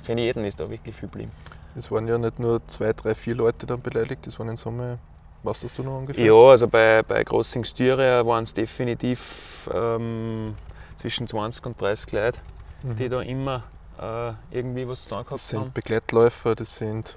[0.01, 1.31] für jeden ist da wirklich viel geblieben.
[1.75, 4.99] Es waren ja nicht nur zwei, drei, vier Leute dann beleidigt, das waren in Summe,
[5.43, 6.25] was hast du noch ungefähr?
[6.25, 10.55] Ja, also bei, bei Crossing Styria waren es definitiv ähm,
[10.99, 12.39] zwischen 20 und 30 Leute,
[12.83, 12.95] Mhm.
[12.97, 13.63] die da immer
[14.01, 15.71] äh, irgendwie was zu tun Das gehabt sind haben.
[15.73, 17.15] Begleitläufer, das sind,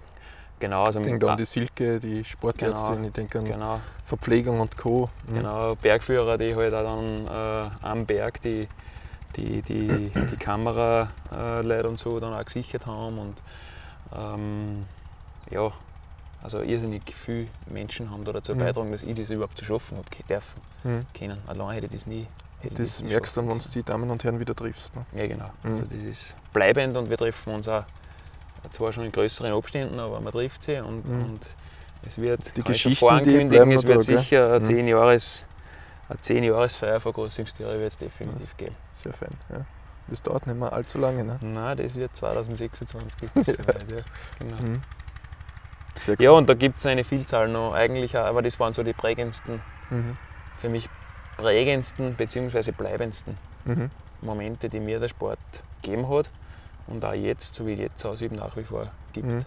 [0.61, 4.61] Genau, also ich denke an die Silke, die Sportärztin, Genau, ich denke an genau, Verpflegung
[4.61, 5.11] und Co.
[5.27, 5.35] Mhm.
[5.35, 8.69] genau, Bergführer, die halt auch dann äh, am Berg die,
[9.37, 13.19] die, die, die Kameraleute und so dann auch gesichert haben.
[13.19, 13.43] Und
[14.17, 14.85] ähm,
[15.51, 15.71] ja,
[16.43, 18.59] also irrsinnig viele Menschen haben da dazu Mhm.
[18.61, 21.07] beigetragen, dass ich das überhaupt zu schaffen habe dürfen Mhm.
[21.19, 21.39] können.
[21.47, 22.27] Allein hätte ich das nie.
[22.61, 24.95] hätte Das nie merkst du dann, wenn du die Damen und Herren wieder triffst.
[24.95, 25.05] Ne?
[25.15, 25.51] Ja, genau.
[25.63, 25.73] Mhm.
[25.73, 27.85] Also das ist bleibend und wir treffen uns auch
[28.73, 31.25] zwar schon in größeren Abständen, aber man trifft sie und, Mhm.
[31.25, 31.41] und
[32.07, 34.19] es wird Die Geschichten, die bleiben es wird da, gell?
[34.19, 34.65] sicher eine Mhm.
[34.65, 35.47] 10 Jahres
[36.09, 38.77] eine 10 Jahresfeier von Großingstüre wird es definitiv geben.
[38.97, 39.31] Sehr fein.
[39.51, 39.65] Ja.
[40.09, 41.25] Das dauert nicht mehr allzu lange.
[41.25, 41.39] Ne?
[41.41, 44.03] Nein, das wird 2026 ist das soweit, ja.
[44.39, 44.57] Genau.
[44.61, 44.83] Mhm.
[45.97, 46.39] Sehr Ja, cool.
[46.39, 50.19] und da gibt es eine Vielzahl noch, eigentlich aber das waren so die prägendsten, Mhm.
[50.59, 50.89] für mich
[51.39, 52.73] prägendsten bzw.
[52.73, 53.91] bleibendsten Mhm.
[54.21, 55.39] Momente, die mir der Sport
[55.83, 56.29] gegeben hat
[56.87, 59.27] und auch jetzt, so wie ich jetzt ausübe, nach wie vor gibt.
[59.27, 59.45] Mhm.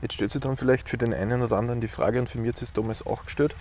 [0.00, 2.50] Jetzt stellt sich dann vielleicht für den einen oder anderen die Frage, und für mich
[2.54, 3.56] hat es damals auch gestellt.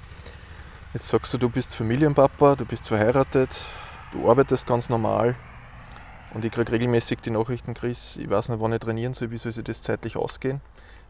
[0.93, 3.49] Jetzt sagst du, du bist Familienpapa, du bist verheiratet,
[4.11, 5.35] du arbeitest ganz normal
[6.33, 9.37] und ich kriege regelmäßig die Nachrichten, Chris, ich weiß nicht, wann ich trainieren soll, wie
[9.37, 10.61] soll sich das zeitlich ausgehen.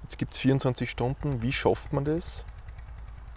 [0.04, 2.46] Jetzt gibt es 24 Stunden, wie schafft man das,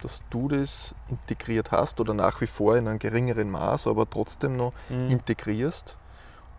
[0.01, 4.55] dass du das integriert hast oder nach wie vor in einem geringeren Maß, aber trotzdem
[4.55, 5.09] noch Mhm.
[5.09, 5.97] integrierst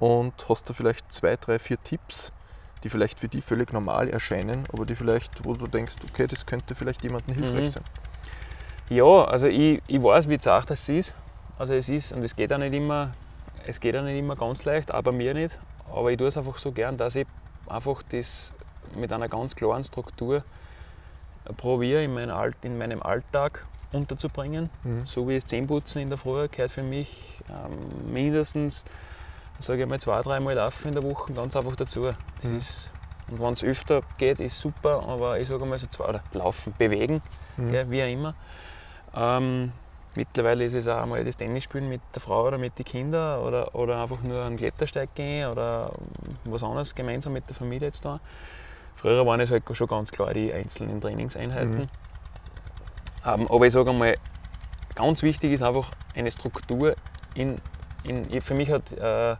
[0.01, 2.33] und hast du vielleicht zwei, drei, vier Tipps,
[2.83, 6.47] die vielleicht für die völlig normal erscheinen, aber die vielleicht, wo du denkst, okay, das
[6.47, 7.71] könnte vielleicht jemandem hilfreich Mhm.
[7.71, 7.85] sein.
[8.89, 11.15] Ja, also ich, ich weiß, wie zart das ist.
[11.59, 13.15] Also es ist, und es geht auch nicht immer,
[13.67, 15.61] es geht auch nicht immer ganz leicht, bei mir nicht.
[15.95, 17.27] Aber ich tue es einfach so gern, dass ich
[17.69, 18.53] einfach das
[18.97, 20.43] mit einer ganz klaren Struktur
[21.57, 24.71] probiere in, mein Alt, in meinem Alltag unterzubringen.
[24.83, 25.07] Mhm.
[25.07, 28.85] So wie das Zähneputzen in der Früh gehört für mich ähm, mindestens,
[29.61, 32.13] sage ich mal, zwei, dreimal laufen in der Woche ganz einfach dazu.
[32.41, 32.57] Das Mhm.
[32.59, 32.93] ist,
[33.29, 36.75] und wenn es öfter geht, ist super, aber ich sage mal so zwei, oder laufen,
[36.77, 37.23] bewegen,
[37.57, 37.71] Mhm.
[37.71, 38.35] gell, wie auch immer.
[39.15, 39.73] Ähm,
[40.17, 43.41] mittlerweile ist es auch einmal das Tennis spielen mit der Frau oder mit den Kindern
[43.41, 45.93] oder, oder einfach nur einen Klettersteig gehen oder
[46.45, 48.21] was anderes gemeinsam mit der Familie jetzt da.
[48.97, 51.79] Früher waren es halt schon ganz klar die einzelnen Trainingseinheiten.
[51.79, 51.89] Mhm.
[53.25, 54.17] Ähm, aber ich sage einmal,
[54.95, 56.97] ganz wichtig ist einfach eine Struktur.
[57.35, 57.61] In,
[58.03, 59.37] in, für mich hat, äh,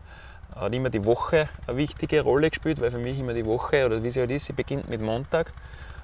[0.55, 4.03] hat immer die Woche eine wichtige Rolle gespielt, weil für mich immer die Woche, oder
[4.03, 5.53] wie sie halt ist, sie beginnt mit Montag.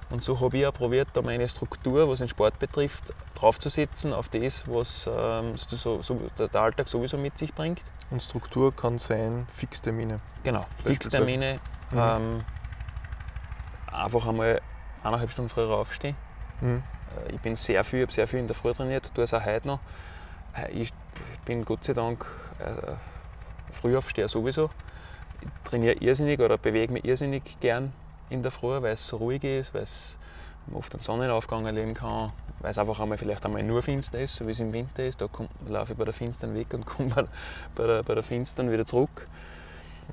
[0.09, 4.29] Und so habe ich auch probiert, da meine Struktur, was den Sport betrifft, draufzusetzen auf
[4.29, 7.83] das, was ähm, so, so, der Alltag sowieso mit sich bringt.
[8.09, 10.21] Und Struktur kann sein Fixtermine.
[10.43, 10.65] Genau.
[10.83, 11.59] Fixtermine.
[11.91, 11.97] Mhm.
[11.99, 12.45] Ähm,
[13.91, 14.61] einfach einmal
[15.03, 16.15] eineinhalb Stunden früher aufstehen.
[16.61, 16.83] Mhm.
[17.27, 19.43] Äh, Ich bin sehr viel, habe sehr viel in der Früh trainiert, tue es auch
[19.43, 19.79] heute noch.
[20.57, 20.93] Äh, Ich
[21.45, 22.25] bin Gott sei Dank
[22.59, 22.93] äh,
[23.71, 24.69] Frühaufsteher sowieso.
[25.41, 27.93] Ich trainiere irrsinnig oder bewege mich irrsinnig gern
[28.29, 30.17] in der Früh, weil es so ruhig ist, weil es
[30.73, 34.47] oft einen Sonnenaufgang erleben kann, weil es einfach einmal vielleicht einmal nur finster ist, so
[34.47, 35.21] wie es im Winter ist.
[35.21, 35.29] Da
[35.67, 37.27] laufe ich bei der Finstern weg und komme
[37.75, 39.27] bei, bei der Finstern wieder zurück.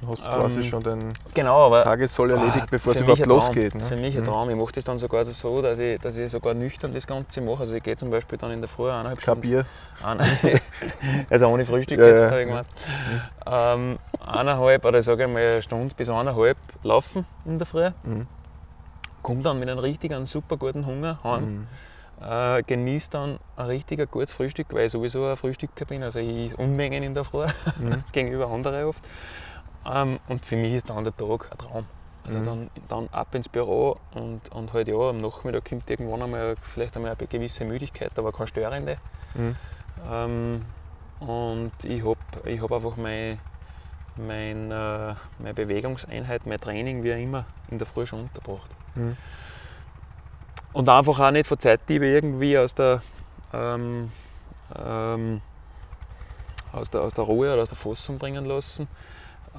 [0.00, 3.74] Du hast quasi Ähm, schon deinen Genau, aber Tagessoll erledigt, Ah, bevor es überhaupt losgeht.
[3.74, 3.80] Ne?
[3.82, 4.26] Für mich ein Mhm.
[4.26, 4.50] Traum.
[4.50, 7.60] Ich mache das dann sogar so, dass ich, dass ich sogar nüchtern das Ganze mache.
[7.60, 9.40] Also ich gehe zum Beispiel dann in der Früh eineinhalb Kein Stunden.
[9.42, 9.66] Bier.
[10.02, 10.24] Eine,
[11.30, 12.64] also ohne Frühstück Ja, jetzt, ja, habe ich ja.
[12.64, 12.68] gemeint.
[13.46, 17.90] Ähm, eineinhalb oder sage ich mal eine Stunde bis eineinhalb laufen in der Früh.
[18.02, 18.26] Mhm.
[19.22, 21.44] Komme dann mit einem richtigen, super guten Hunger heim.
[21.44, 21.66] Mhm.
[22.20, 26.02] Äh, genieße dann ein richtig gutes Frühstück, weil ich sowieso ein Frühstücker bin.
[26.02, 27.46] Also ich esse Unmengen in der Früh
[27.78, 28.02] Mhm.
[28.12, 29.00] gegenüber anderen oft.
[29.86, 31.86] Ähm, und für mich ist dann der Tag ein Traum.
[32.26, 32.44] Also Mhm.
[32.44, 36.96] dann, dann ab ins Büro und, und halt ja, am Nachmittag kommt irgendwann einmal vielleicht
[36.96, 38.96] einmal eine gewisse Müdigkeit, aber keine störende.
[39.34, 39.56] Mhm.
[40.10, 40.64] Ähm,
[41.20, 42.18] und ich habe
[42.50, 43.38] ich hab einfach meine,
[44.16, 48.70] mein, äh, meine Bewegungseinheit, mein Training, wie auch immer, in der Früh schon untergebracht.
[48.94, 49.16] Mhm.
[50.72, 53.02] Und einfach auch nicht von Zeitdiebe irgendwie aus der,
[53.52, 54.10] ähm,
[54.76, 55.40] ähm,
[56.72, 58.88] aus der, aus der Ruhe oder aus der Fassung bringen lassen.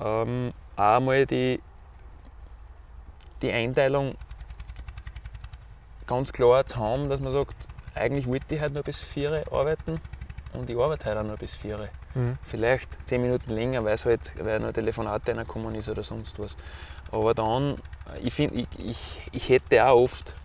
[0.01, 1.62] Ähm, auch mal die,
[3.41, 4.15] die Einteilung
[6.08, 7.55] ganz klar zu haben, dass man sagt,
[7.93, 10.01] eigentlich wollte ich heute nur bis 4 Uhr arbeiten
[10.53, 11.89] und ich arbeite heute auch nur bis 4 Uhr.
[12.13, 12.38] Mhm.
[12.43, 16.38] Vielleicht 10 Minuten länger, weil es halt weil noch ein Telefonat reingekommen ist oder sonst
[16.39, 16.58] was.
[17.12, 17.77] Aber dann,
[18.21, 20.36] ich finde, ich, ich, ich hätte auch oft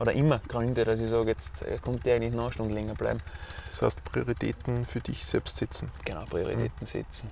[0.00, 2.94] oder immer Gründe, dass ich sage, jetzt äh, konnte ich eigentlich noch eine Stunde länger
[2.94, 3.20] bleiben.
[3.68, 5.90] Das heißt, Prioritäten für dich selbst setzen.
[6.04, 7.30] Genau, Prioritäten setzen.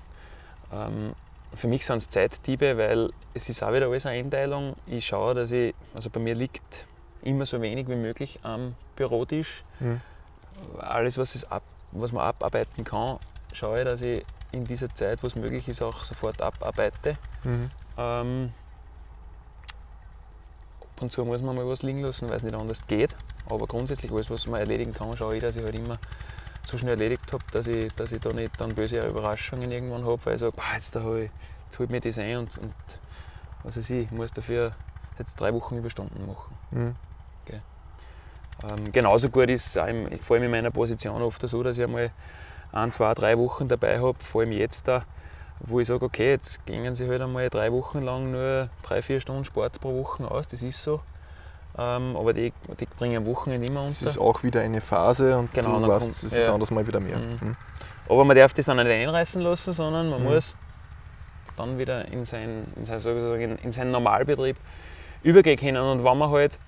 [0.73, 1.15] Ähm,
[1.57, 4.77] für mich sind es Zeitdiebe, weil es ist auch wieder alles eine Einteilung.
[4.87, 6.87] Ich schaue, dass ich, also bei mir liegt
[7.23, 9.64] immer so wenig wie möglich am Bürotisch.
[9.81, 10.01] Mhm.
[10.79, 13.19] Alles, was, ab, was man abarbeiten kann,
[13.53, 17.19] schaue ich, dass ich in dieser Zeit, wo es möglich ist, auch sofort abarbeite.
[17.45, 17.71] Mhm.
[17.99, 18.53] Ähm,
[20.81, 23.16] ab und zu muss man mal was liegen lassen, weil es nicht anders geht.
[23.49, 25.99] Aber grundsätzlich alles, was man erledigen kann, schaue ich, dass ich halt immer
[26.64, 26.95] so schnell
[27.27, 30.41] erledigt habe, dass ich, dass ich da nicht dann böse Überraschungen irgendwann habe, weil ich
[30.41, 31.31] sage, "Boah, jetzt, da ich,
[31.67, 32.75] jetzt holt mir das ein und, und
[33.62, 34.73] was weiß ich, ich muss dafür
[35.19, 36.55] jetzt drei Wochen Überstunden machen.
[36.71, 36.97] Mhm.
[38.65, 41.85] Ähm, genauso gut ist es im, vor allem in meiner Position oft so, dass ich
[41.85, 42.11] einmal
[42.73, 45.05] ein, zwei, drei Wochen dabei habe, vor allem jetzt da,
[45.61, 49.21] wo ich sage, okay, jetzt gingen sie halt einmal drei Wochen lang nur drei, vier
[49.21, 51.03] Stunden Sport pro Woche aus, das ist so.
[51.79, 54.11] Ähm, aber die, die bringen am Wochenende immer Das unter.
[54.11, 56.55] ist auch wieder eine Phase und Genau, du weißt, es ist ja.
[56.55, 57.19] anders mal wieder mehr.
[57.19, 57.39] Mhm.
[57.41, 57.57] Mhm.
[58.09, 60.29] Aber man darf das dann nicht einreißen lassen, sondern man Mhm.
[60.31, 60.57] muss
[61.57, 64.57] dann wieder in, sein, in, sein, sozusagen in, in seinen Normalbetrieb
[65.23, 65.77] übergehen können.
[65.83, 66.59] Und wenn man halt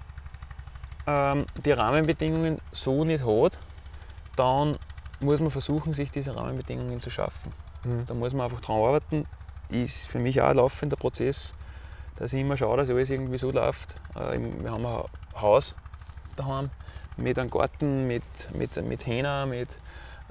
[1.06, 3.58] ähm, die Rahmenbedingungen so nicht hat,
[4.36, 4.78] dann
[5.20, 7.52] muss man versuchen, sich diese Rahmenbedingungen zu schaffen.
[7.84, 8.04] Mhm.
[8.06, 9.26] Da muss man einfach dran arbeiten.
[9.70, 11.54] Ist für mich auch ein laufender Prozess,
[12.18, 13.94] dass ich immer schaue, dass alles irgendwie so läuft.
[14.14, 15.02] Äh, Wir haben ein
[15.40, 15.76] Haus
[16.36, 16.70] daheim
[17.16, 18.22] mit einem Garten, mit,
[18.54, 19.78] mit, mit Hähner, mit,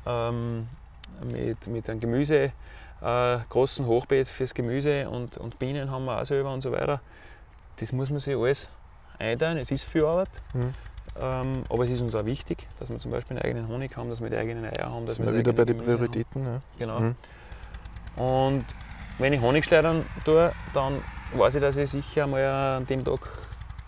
[0.05, 0.67] ähm,
[1.23, 2.51] mit, mit einem Gemüse,
[3.01, 7.01] äh, großen Hochbeet fürs Gemüse und, und Bienen haben wir auch selber und so weiter.
[7.79, 8.69] Das muss man sich alles
[9.19, 9.57] einteilen.
[9.57, 10.73] Es ist viel Arbeit, Mhm.
[11.19, 14.09] ähm, aber es ist uns auch wichtig, dass wir zum Beispiel einen eigenen Honig haben,
[14.09, 15.05] dass wir die eigenen Eier haben.
[15.05, 15.97] Dass Sind wir wieder bei den Gemüse.
[15.97, 16.45] Prioritäten.
[16.45, 16.61] Ja.
[16.79, 16.99] Genau.
[17.01, 17.15] Mhm.
[18.21, 18.65] Und
[19.19, 21.01] wenn ich Honigschleudern tue, dann
[21.33, 22.43] weiß ich, dass ich sicher mal
[22.77, 23.27] an dem Tag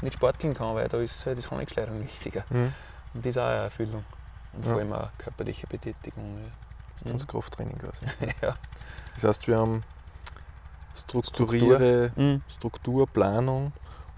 [0.01, 2.43] nicht sporteln kann, weil da ist halt das Honigschleudern wichtiger.
[2.49, 2.73] Mhm.
[3.13, 4.05] Und das ist auch eine Erfüllung.
[4.53, 4.71] Und Ja.
[4.71, 6.51] vor allem auch körperliche Betätigung.
[6.99, 8.05] Das ist das Krafttraining quasi.
[8.41, 8.55] Ja.
[9.15, 9.83] Das heißt, wir haben
[10.93, 12.41] Strukturiere, Mhm.
[12.47, 13.71] Struktur, Planung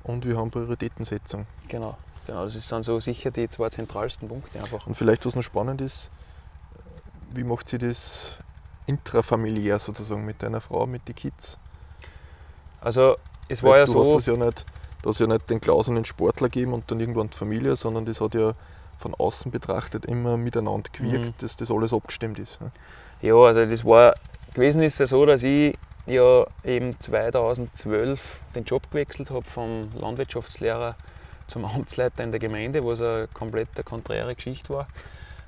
[0.04, 1.46] und wir haben Prioritätensetzung.
[1.68, 1.98] Genau.
[2.26, 2.46] genau.
[2.46, 4.86] Das sind so sicher die zwei zentralsten Punkte einfach.
[4.88, 6.12] Und vielleicht, was noch spannend ist,
[7.34, 8.38] wie macht sie das
[8.88, 11.58] intrafamiliär sozusagen mit deiner Frau, mit den Kids?
[12.82, 13.16] Also
[13.48, 14.16] es war Weil ja du hast so.
[14.16, 14.66] das ja nicht,
[15.02, 17.76] du hast ja nicht den Klaus und den Sportler gegeben und dann irgendwann die Familie,
[17.76, 18.54] sondern das hat ja
[18.98, 21.34] von außen betrachtet immer miteinander gewirkt, Mhm.
[21.40, 22.60] dass das alles abgestimmt ist.
[22.62, 22.72] ne?
[23.22, 24.16] Ja, also das war
[24.54, 30.96] gewesen ist ja so, dass ich ja eben 2012 den Job gewechselt habe vom Landwirtschaftslehrer
[31.48, 34.88] zum Amtsleiter in der Gemeinde, was eine komplett konträre Geschichte war,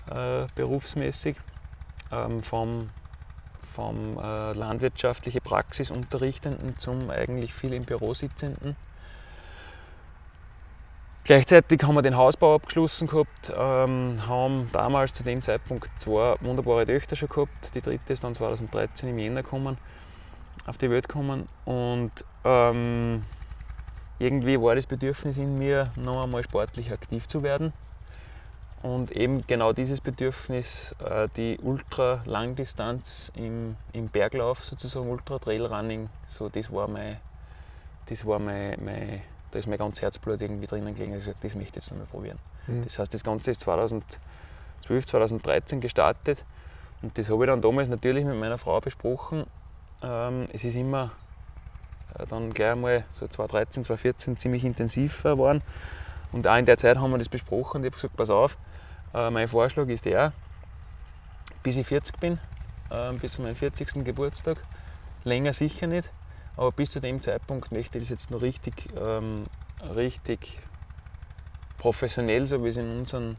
[0.09, 1.37] äh, berufsmäßig.
[2.11, 2.89] Ähm, vom
[3.63, 8.75] vom äh, landwirtschaftliche Praxis Unterrichtenden zum eigentlich viel im Büro sitzenden.
[11.25, 16.85] Gleichzeitig haben wir den Hausbau abgeschlossen gehabt, ähm, haben damals zu dem Zeitpunkt zwei wunderbare
[16.85, 17.73] Töchter schon gehabt.
[17.73, 19.77] Die dritte ist dann 2013 im Jänner gekommen,
[20.65, 22.11] auf die Welt gekommen und
[22.43, 23.23] ähm,
[24.19, 27.71] irgendwie war das Bedürfnis in mir, noch einmal sportlich aktiv zu werden.
[28.83, 36.69] Und eben genau dieses Bedürfnis, äh, die Ultra-Langdistanz im, im Berglauf, sozusagen Ultra-Trail-Running, so das
[36.69, 37.17] war mein,
[38.07, 41.13] das war mein, mein, da ist mein ganzes Herzblut irgendwie drinnen gelegen.
[41.13, 42.39] Also ich gesagt, das möchte ich jetzt nochmal probieren.
[42.67, 42.83] Mhm.
[42.83, 46.43] Das heißt, das Ganze ist 2012, 2013 gestartet
[47.01, 49.45] und das habe ich dann damals natürlich mit meiner Frau besprochen.
[50.01, 51.11] Ähm, es ist immer
[52.19, 55.61] äh, dann gleich einmal so 2013, 2014 ziemlich intensiv geworden.
[56.33, 58.57] Und auch in der Zeit haben wir das besprochen und ich habe gesagt, pass auf,
[59.13, 60.33] äh, mein Vorschlag ist der,
[61.61, 62.39] bis ich 40 bin,
[62.89, 64.03] äh, bis zu meinem 40.
[64.03, 64.57] Geburtstag,
[65.23, 66.11] länger sicher nicht,
[66.57, 69.45] aber bis zu dem Zeitpunkt möchte ich das jetzt noch richtig, ähm,
[69.95, 70.59] richtig
[71.77, 73.37] professionell, so wie es in, unseren,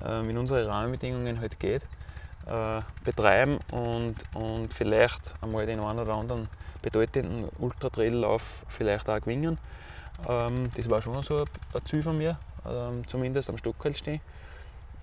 [0.00, 1.86] äh, in unsere Rahmenbedingungen halt geht,
[2.46, 6.48] äh, betreiben und, und vielleicht einmal den einen oder anderen
[6.82, 9.58] bedeutenden Ultratraillauf vielleicht auch gewinnen.
[10.26, 14.20] Ähm, das war schon so ein, Ziel von mir, ähm, zumindest am Stockhalt stehen.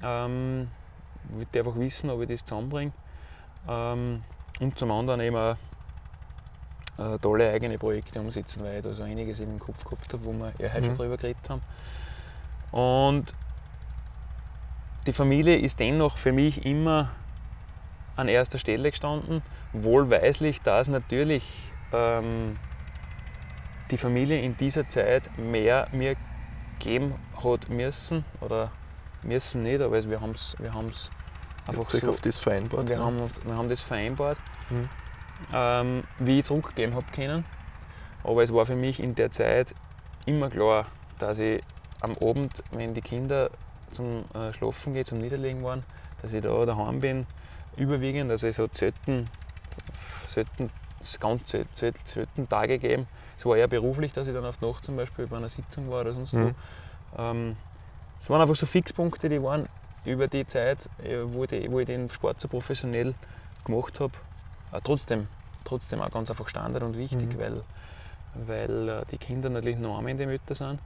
[0.04, 0.70] Ähm,
[1.30, 2.92] ich wollte einfach wissen, ob ich das zusammenbringe.
[3.68, 4.24] Ähm,
[4.60, 5.56] und zum anderen eben auch
[6.98, 10.32] äh, tolle eigene Projekte umsetzen, weil ich da so einiges im Kopf gehabt habe, wo
[10.34, 10.98] wir ja heute schon Mhm.
[10.98, 11.62] drüber geredet haben.
[12.72, 13.34] Und
[15.08, 17.10] die Familie ist dennoch für mich immer
[18.16, 19.42] an erster Stelle gestanden,
[19.74, 21.44] wohlweislich, dass natürlich
[21.92, 22.58] ähm,
[23.92, 26.16] die Familie in dieser Zeit mehr mir
[26.80, 28.72] geben hat müssen oder
[29.24, 31.12] müssen nicht, aber wir haben es wir haben's
[31.68, 32.88] einfach Sich so, auf das vereinbart.
[32.90, 33.04] wir, ja.
[33.04, 34.38] haben, wir haben das vereinbart,
[34.70, 34.90] Mhm.
[35.54, 37.46] ähm, wie ich zurückgeben habe können.
[38.24, 39.76] Aber es war für mich in der Zeit
[40.26, 40.88] immer klar,
[41.20, 41.62] dass ich
[42.02, 43.50] am Abend, wenn die Kinder
[43.92, 45.84] zum äh, Schlafen gehen, zum Niederlegen waren,
[46.22, 47.28] dass ich da daheim bin,
[47.78, 48.32] überwiegend.
[48.32, 49.30] Also es hat selten,
[50.28, 50.72] selten,
[51.20, 53.08] ganz sel- sel- selten Tage gegeben.
[53.38, 55.90] Es war eher beruflich, dass ich dann auf die Nacht zum Beispiel bei einer Sitzung
[55.90, 56.54] war oder sonst Mhm.
[57.16, 57.22] wo.
[57.22, 57.58] Ähm,
[58.22, 59.68] es waren einfach so Fixpunkte, die waren
[60.06, 63.14] über die Zeit, äh, wo ich, wo ich den Sport so professionell
[63.66, 64.14] gemacht habe,
[64.72, 65.28] äh, trotzdem,
[65.64, 67.40] trotzdem auch ganz einfach Standard und wichtig, Mhm.
[67.40, 67.64] weil,
[68.48, 70.80] weil äh, die Kinder natürlich noch am Ende Mütter sind.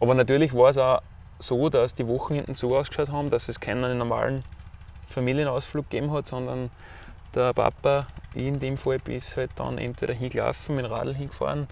[0.00, 1.00] Aber natürlich war es auch
[1.38, 4.44] so, dass die Wochenenden so ausgeschaut haben, dass es keinen normalen
[5.08, 6.70] Familienausflug gegeben hat, sondern
[7.34, 11.68] der Papa, ich in dem Fall, ist halt dann entweder hingelaufen, mit dem Radl hingefahren,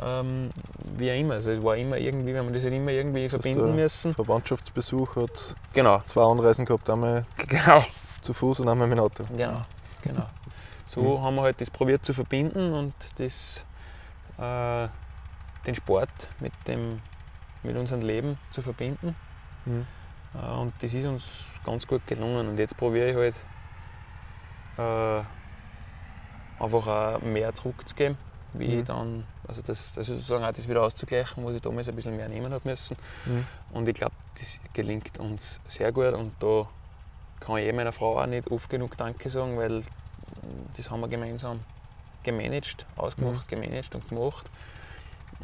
[0.00, 0.50] ähm,
[0.96, 1.34] wie auch immer.
[1.34, 4.14] Also es war immer irgendwie, wir haben das halt immer irgendwie Das verbinden der müssen.
[4.14, 7.84] Verwandtschaftsbesuch hat Genau, zwei Anreisen gehabt, einmal genau.
[8.20, 9.24] zu Fuß und einmal mit dem Auto.
[9.36, 9.64] Genau,
[10.02, 10.26] genau.
[10.86, 11.22] So Mhm.
[11.22, 13.64] haben wir halt das probiert zu verbinden und das,
[14.38, 14.88] äh,
[15.66, 17.00] den Sport mit, dem,
[17.62, 19.16] mit unserem Leben zu verbinden.
[19.64, 19.86] Mhm.
[20.34, 21.24] Äh, und das ist uns
[21.64, 22.48] ganz gut gelungen.
[22.48, 23.34] Und jetzt probiere ich halt
[24.76, 25.24] äh,
[26.58, 28.16] einfach auch mehr zurückzugeben,
[28.52, 28.78] wie Mhm.
[28.80, 32.16] ich dann, also das, das sozusagen auch das wieder auszugleichen, was ich damals ein bisschen
[32.16, 32.96] mehr nehmen habe müssen.
[33.26, 33.46] Mhm.
[33.72, 36.68] Und ich glaube, das gelingt uns sehr gut und da
[37.40, 39.82] kann ich eh meiner Frau auch nicht oft genug Danke sagen, weil
[40.76, 41.60] das haben wir gemeinsam
[42.22, 44.46] gemanagt, ausgemacht, gemanagt und gemacht.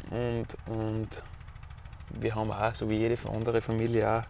[0.09, 1.09] Und, und
[2.09, 4.25] wir haben auch, so wie jede andere Familie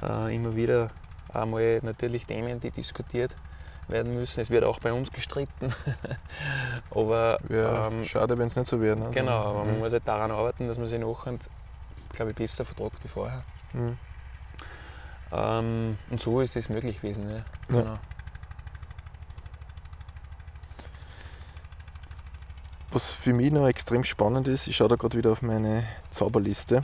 [0.00, 0.90] auch, äh, immer wieder
[1.32, 3.36] einmal natürlich Themen, die diskutiert
[3.90, 4.40] werden müssen.
[4.40, 5.74] Es wird auch bei uns gestritten.
[6.90, 8.96] aber Wäre ähm, schade, wenn es nicht so wäre.
[8.96, 9.10] Ne?
[9.12, 9.78] genau, aber man Mhm.
[9.80, 11.34] muss halt daran arbeiten, dass man sich nachher,
[12.12, 13.42] glaube ich, besser vertragt wie vorher.
[13.72, 13.98] Mhm.
[15.32, 17.28] Ähm, und so ist das möglich gewesen.
[17.30, 17.36] Ja.
[17.36, 17.44] Ja.
[17.82, 17.98] Genau.
[22.92, 26.82] Was für mich noch extrem spannend ist, ich schaue da gerade wieder auf meine Zauberliste.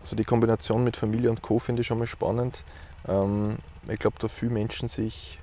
[0.00, 1.58] Also die Kombination mit Familie und Co.
[1.58, 2.64] finde ich schon mal spannend.
[3.06, 5.40] Ähm, ich glaube, da viele Menschen sich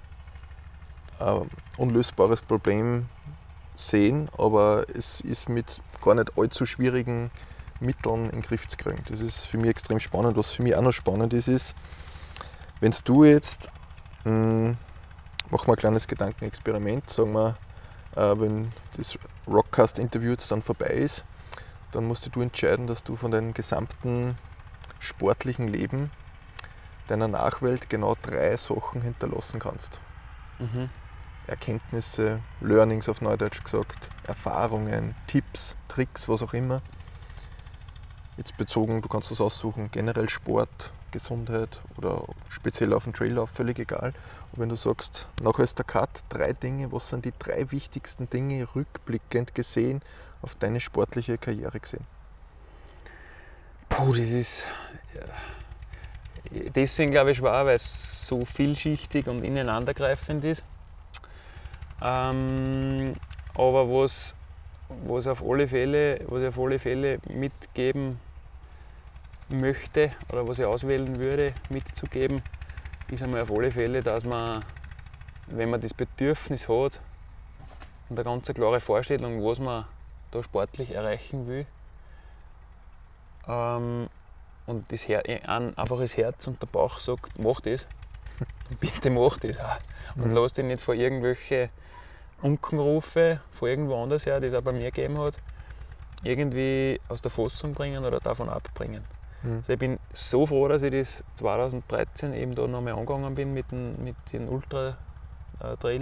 [1.20, 3.10] ein unlösbares Problem
[3.76, 7.32] sehen, aber es ist mit gar nicht allzu schwierigen
[7.80, 9.04] Mitteln in den Griff zu kriegen.
[9.08, 10.38] Das ist für mich extrem spannend.
[10.38, 11.76] Was für mich auch noch spannend ist, ist,
[12.80, 13.70] wenn du jetzt,
[14.24, 14.76] mh,
[15.50, 17.58] machen wir ein kleines Gedankenexperiment, sagen wir,
[18.16, 21.26] äh, wenn das Rockcast-Interview jetzt dann vorbei ist,
[21.92, 24.38] dann musst du entscheiden, dass du von deinem gesamten
[25.00, 26.12] sportlichen Leben
[27.08, 30.02] deiner Nachwelt genau drei Sachen hinterlassen kannst.
[30.60, 30.90] Mhm.
[31.48, 36.82] Erkenntnisse, Learnings auf Neudeutsch gesagt, Erfahrungen, Tipps, Tricks, was auch immer.
[38.38, 43.80] Jetzt bezogen, du kannst das aussuchen, generell Sport, Gesundheit oder speziell auf den Traillauf, völlig
[43.80, 44.14] egal.
[44.52, 48.30] Und wenn du sagst, nachher ist der Cut, drei Dinge, was sind die drei wichtigsten
[48.30, 50.02] Dinge rückblickend gesehen
[50.42, 52.06] auf deine sportliche Karriere gesehen?
[53.90, 54.64] Puh, das ist
[56.52, 60.64] deswegen glaube ich schwer, weil es so vielschichtig und ineinandergreifend ist.
[62.02, 63.16] Ähm,
[63.56, 64.36] aber was,
[65.06, 68.20] was, auf alle Fälle, was ich auf alle Fälle mitgeben
[69.50, 72.42] möchte oder was ich auswählen würde, mitzugeben,
[73.10, 74.64] ist einmal auf alle Fälle, dass man,
[75.48, 77.00] wenn man das Bedürfnis hat
[78.10, 79.86] und eine ganz klare Vorstellung, was man
[80.32, 81.66] da sportlich erreichen will,
[83.48, 84.10] ähm,
[84.66, 87.88] und das Her ein, einfach das Herz und der Bauch sagt, mach das,
[88.82, 89.80] bitte mach das auch.
[90.16, 90.36] Und Mhm.
[90.36, 91.70] lass dich nicht vor irgendwelche
[92.42, 95.38] Unkenrufe von irgendwo anders her, die es auch bei mir gegeben hat,
[96.24, 99.04] irgendwie aus der Fassung bringen oder davon abbringen.
[99.44, 99.58] Mhm.
[99.58, 103.72] Also ich bin so froh, dass ich das 2013 eben da nochmal angegangen bin mit
[103.72, 104.98] dem, mit dem Ultra
[105.60, 106.00] äh,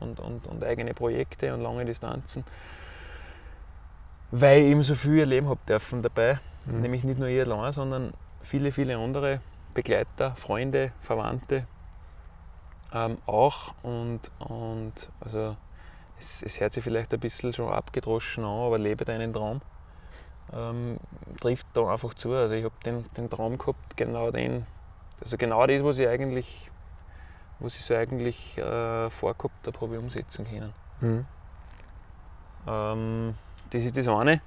[0.00, 2.44] und, und, und eigene Projekte und lange Distanzen,
[4.30, 6.38] weil ich eben so viel erleben habe dürfen dabei.
[6.66, 6.80] Mhm.
[6.80, 9.40] Nämlich nicht nur ich allein, sondern viele, viele andere
[9.74, 11.66] Begleiter, Freunde, Verwandte
[12.92, 13.74] ähm, auch.
[13.82, 15.56] Und, und also
[16.22, 19.60] es, es hört sich vielleicht ein bisschen schon abgedroschen an, aber lebe deinen Traum.
[20.54, 20.98] Ähm,
[21.40, 22.32] trifft da einfach zu.
[22.32, 24.66] Also ich habe den, den Traum gehabt, genau den,
[25.22, 26.70] also genau das, was ich eigentlich,
[27.58, 30.74] was ich so eigentlich äh, vorgehabt habe, habe ich umsetzen können.
[31.00, 31.26] Mhm.
[32.66, 33.34] Ähm,
[33.70, 34.40] das ist das eine.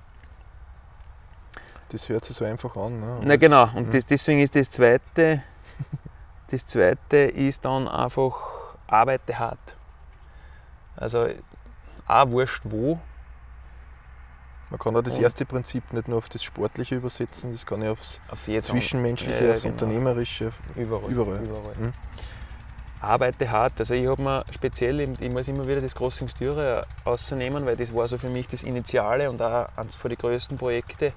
[1.89, 2.99] Das hört sich so einfach an.
[2.99, 3.19] Ne?
[3.23, 3.91] Na genau, und Mhm.
[3.91, 5.43] das, deswegen ist das zweite,
[6.51, 8.35] das zweite ist dann einfach
[8.87, 9.75] arbeite hart.
[10.95, 11.27] Also
[12.07, 12.99] auch wurscht wo,
[14.69, 17.91] Man kann auch das erste Prinzip nicht nur auf das Sportliche übersetzen, das kann ja
[17.91, 19.73] aufs Auf Zwischenmenschliche, Ja, ja, aufs genau.
[19.73, 20.51] Unternehmerische.
[20.75, 21.11] Überall.
[21.11, 21.43] Überall.
[21.43, 21.75] überall.
[21.77, 21.93] Mhm.
[23.01, 23.73] Arbeite hart.
[23.79, 27.93] Also ich habe mir speziell, ich muss immer wieder das Crossing Styria ausnehmen, weil das
[27.93, 31.13] war so für mich das Initiale und auch eines den größten Projekte,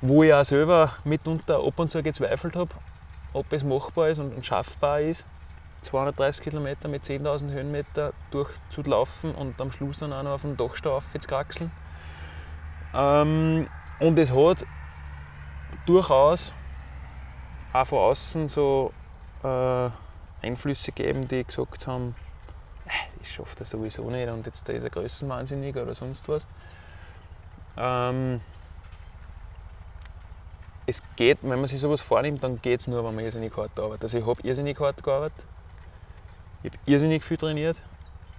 [0.00, 2.74] wo ich auch selber mitunter ab und zu gezweifelt habe,
[3.32, 5.24] ob es machbar ist und schaffbar ist.
[5.82, 10.96] 230 Kilometer mit 10.000 Höhenmeter durchzulaufen und am Schluss dann auch noch auf den Dachstau
[10.96, 11.70] aufzukraxeln.
[12.94, 13.68] Ähm,
[14.00, 14.64] und es hat
[15.86, 16.52] durchaus
[17.72, 18.92] auch von außen so
[19.42, 19.90] äh,
[20.42, 22.14] Einflüsse gegeben, die gesagt haben,
[22.86, 26.46] "Äh, ich schaffe das sowieso nicht und jetzt da ist er größenwahnsinnig oder sonst was.
[27.76, 28.40] Ähm,
[30.86, 33.78] es geht, wenn man sich sowas vornimmt, dann geht es nur, wenn man irrsinnig hart
[33.78, 34.04] arbeitet.
[34.04, 35.44] Also ich habe irrsinnig hart gearbeitet,
[36.62, 37.80] ich habe irrsinnig viel trainiert,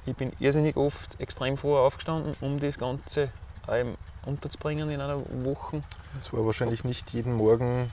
[0.06, 3.30] ich bin irrsinnig oft extrem früh aufgestanden, um das Ganze
[3.70, 3.96] ähm,
[4.26, 5.82] unterzubringen in einer Woche.
[6.20, 7.92] Es war wahrscheinlich nicht jeden Morgen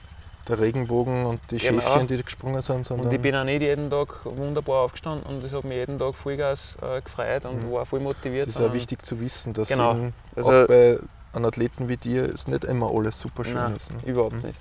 [0.48, 1.80] der Regenbogen und die Genau.
[1.80, 5.44] Schäfchen, die gesprungen sind, sondern Und ich bin auch nicht jeden Tag wunderbar aufgestanden und
[5.44, 7.72] es hat mich jeden Tag Vollgas äh, gefreut und Mhm.
[7.72, 8.46] war voll motiviert.
[8.46, 9.92] das ist auch wichtig zu wissen, dass Genau.
[9.92, 10.98] eben Also- auch bei
[11.32, 13.92] einem Athleten wie dir es nicht immer alles super schön Nein, ist.
[13.92, 13.98] Ne?
[14.06, 14.42] überhaupt Mhm.
[14.48, 14.58] nicht.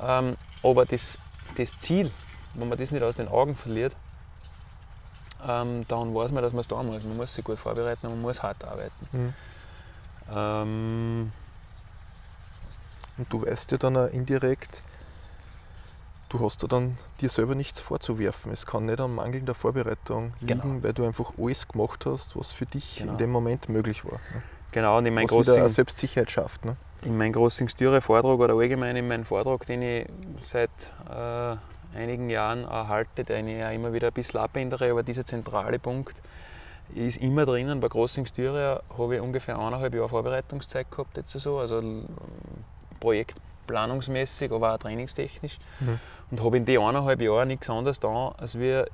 [0.00, 1.18] Ähm, aber das,
[1.56, 2.10] das Ziel,
[2.54, 3.94] wenn man das nicht aus den Augen verliert,
[5.46, 7.02] ähm, dann weiß man, dass man es da muss.
[7.04, 9.08] Man muss sich gut vorbereiten und man muss hart arbeiten.
[9.12, 9.34] Mhm.
[10.34, 11.32] Ähm,
[13.18, 14.82] Und du weißt ja dann auch indirekt,
[16.28, 18.52] du hast da dann dir selber nichts vorzuwerfen.
[18.52, 20.82] Es kann nicht an mangelnder Vorbereitung liegen, Genau.
[20.82, 23.12] weil du einfach alles gemacht hast, was für dich Genau.
[23.12, 24.20] in dem Moment möglich war.
[24.34, 24.42] Ne?
[24.72, 26.64] genau, und in meinem Was wieder großen, Selbstsicherheit schafft.
[26.64, 26.76] Ne?
[27.02, 30.06] in meinem großen Stüre-Vortrag oder allgemein in meinem Vortrag, den ich
[30.42, 30.70] seit
[31.08, 31.56] äh,
[31.96, 32.64] einigen Jahren
[33.24, 36.16] den ich ja immer wieder ein bisschen abändere, aber dieser zentrale Punkt
[36.94, 37.80] ist immer drinnen.
[37.80, 42.04] Bei Crossing Styria habe ich ungefähr eineinhalb Jahre Vorbereitungszeit gehabt, jetzt so, also l-
[43.00, 45.58] projektplanungsmäßig, aber auch trainingstechnisch.
[45.80, 45.98] Mhm.
[46.30, 48.88] Und habe in den eineinhalb Jahren nichts anderes da, als wir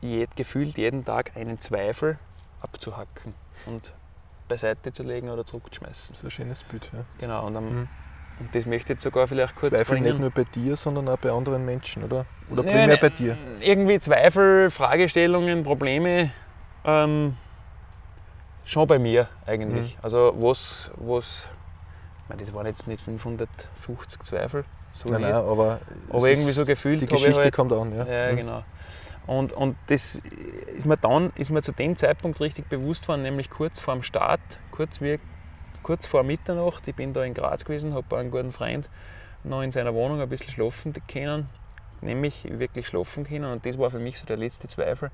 [0.00, 2.18] jed, gefühlt jeden Tag einen Zweifel
[2.60, 3.34] abzuhacken
[3.66, 3.92] und
[4.48, 6.08] beiseite zu legen oder zurückzuschmeißen.
[6.10, 6.90] Das ist ein schönes Bild.
[6.92, 7.04] Ja.
[7.18, 7.88] Genau, und, am, Mhm.
[8.38, 10.04] Und das möchte ich jetzt sogar vielleicht kurz Zweifel bringen.
[10.04, 12.26] nicht nur bei dir, sondern auch bei anderen Menschen, oder?
[12.50, 13.36] Oder primär nee, bei dir.
[13.60, 16.30] Irgendwie Zweifel, Fragestellungen, Probleme
[16.84, 17.36] ähm,
[18.64, 19.94] schon bei mir eigentlich.
[19.96, 20.00] Mhm.
[20.02, 21.48] Also was, was
[22.22, 25.30] ich meine, das waren jetzt nicht 550 Zweifel, so Nein, nicht.
[25.30, 25.80] nein, aber,
[26.10, 27.96] aber irgendwie so gefühlt die Geschichte halt, kommt an.
[27.96, 28.04] Ja.
[28.04, 28.36] ja, Mhm.
[28.36, 28.62] genau.
[29.26, 30.20] Und, und das
[30.76, 34.04] ist mir dann ist mir zu dem Zeitpunkt richtig bewusst worden, nämlich kurz vor dem
[34.04, 35.18] Start, kurz, wie,
[35.86, 36.88] kurz vor Mitternacht.
[36.88, 38.90] Ich bin da in Graz gewesen, habe einen guten Freund
[39.44, 41.48] noch in seiner Wohnung ein bisschen schlafen können,
[42.00, 43.44] nämlich wirklich schlafen können.
[43.44, 45.12] Und das war für mich so der letzte Zweifel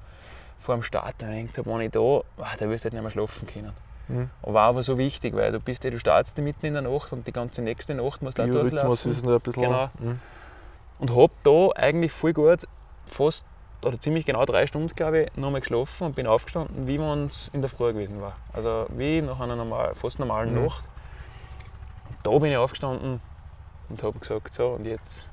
[0.58, 1.16] vor dem Start.
[1.18, 3.72] Da ich gedacht, wenn ich da, ah, da wirst du halt nicht mehr schlafen können.
[4.08, 4.30] Mhm.
[4.40, 7.26] War aber so wichtig, weil du bist ja, du startest mitten in der Nacht und
[7.26, 9.64] die ganze nächste Nacht musst du auch durchlaufen ist noch ein bisschen.
[9.64, 9.90] Genau.
[9.98, 10.20] Mhm.
[11.00, 12.66] und habe da eigentlich voll gut,
[13.06, 13.44] fast
[13.84, 17.48] oder ziemlich genau drei Stunden, glaube ich, nochmal geschlafen und bin aufgestanden, wie wenn es
[17.52, 18.36] in der Früh gewesen war.
[18.52, 20.64] Also wie nach einer normal, fast normalen Mhm.
[20.64, 20.84] Nacht.
[22.22, 23.20] Da bin ich aufgestanden
[23.88, 25.28] und habe gesagt, so und jetzt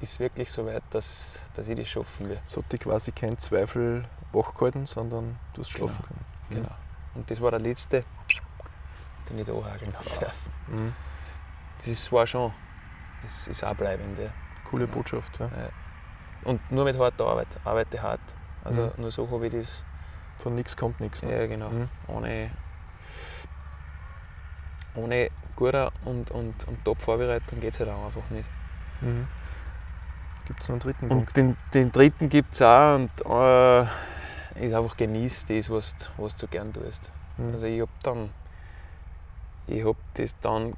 [0.00, 2.38] ist es wirklich so weit, dass, dass ich das schaffen will.
[2.44, 5.86] Es hat dich quasi kein Zweifel wachgehalten, sondern du hast Genau.
[5.88, 6.24] schlafen können.
[6.50, 6.54] Mhm.
[6.56, 6.74] Genau.
[7.14, 8.04] Und das war der letzte,
[9.30, 10.52] den ich da hageln habe dürfen.
[10.68, 10.92] Mhm.
[11.86, 12.52] Das war schon,
[13.24, 14.18] es ist auch bleibend.
[14.18, 14.30] Ja.
[14.68, 14.96] Coole Genau.
[14.98, 15.38] Botschaft.
[15.38, 15.48] Ja.
[16.42, 18.20] Und nur mit harter Arbeit, arbeite hart.
[18.64, 18.90] Also Mhm.
[19.02, 19.84] nur so habe ich das
[20.38, 21.22] Von nichts kommt nichts.
[21.22, 21.32] Ne?
[21.32, 21.70] Ja, genau.
[21.70, 21.88] Mhm.
[22.08, 22.50] Ohne,
[24.94, 28.46] ohne guter und, und, und Top-Vorbereitung geht es halt auch einfach nicht.
[29.00, 29.26] Mhm.
[30.46, 31.36] Gibt es noch einen dritten Und Punkt?
[31.36, 33.82] den, den dritten gibt es auch und äh,
[34.66, 37.10] ist einfach genieß das, was, du- was du gern tust.
[37.36, 37.52] Mhm.
[37.52, 38.30] Also ich habe dann,
[39.66, 40.74] ich habe das dann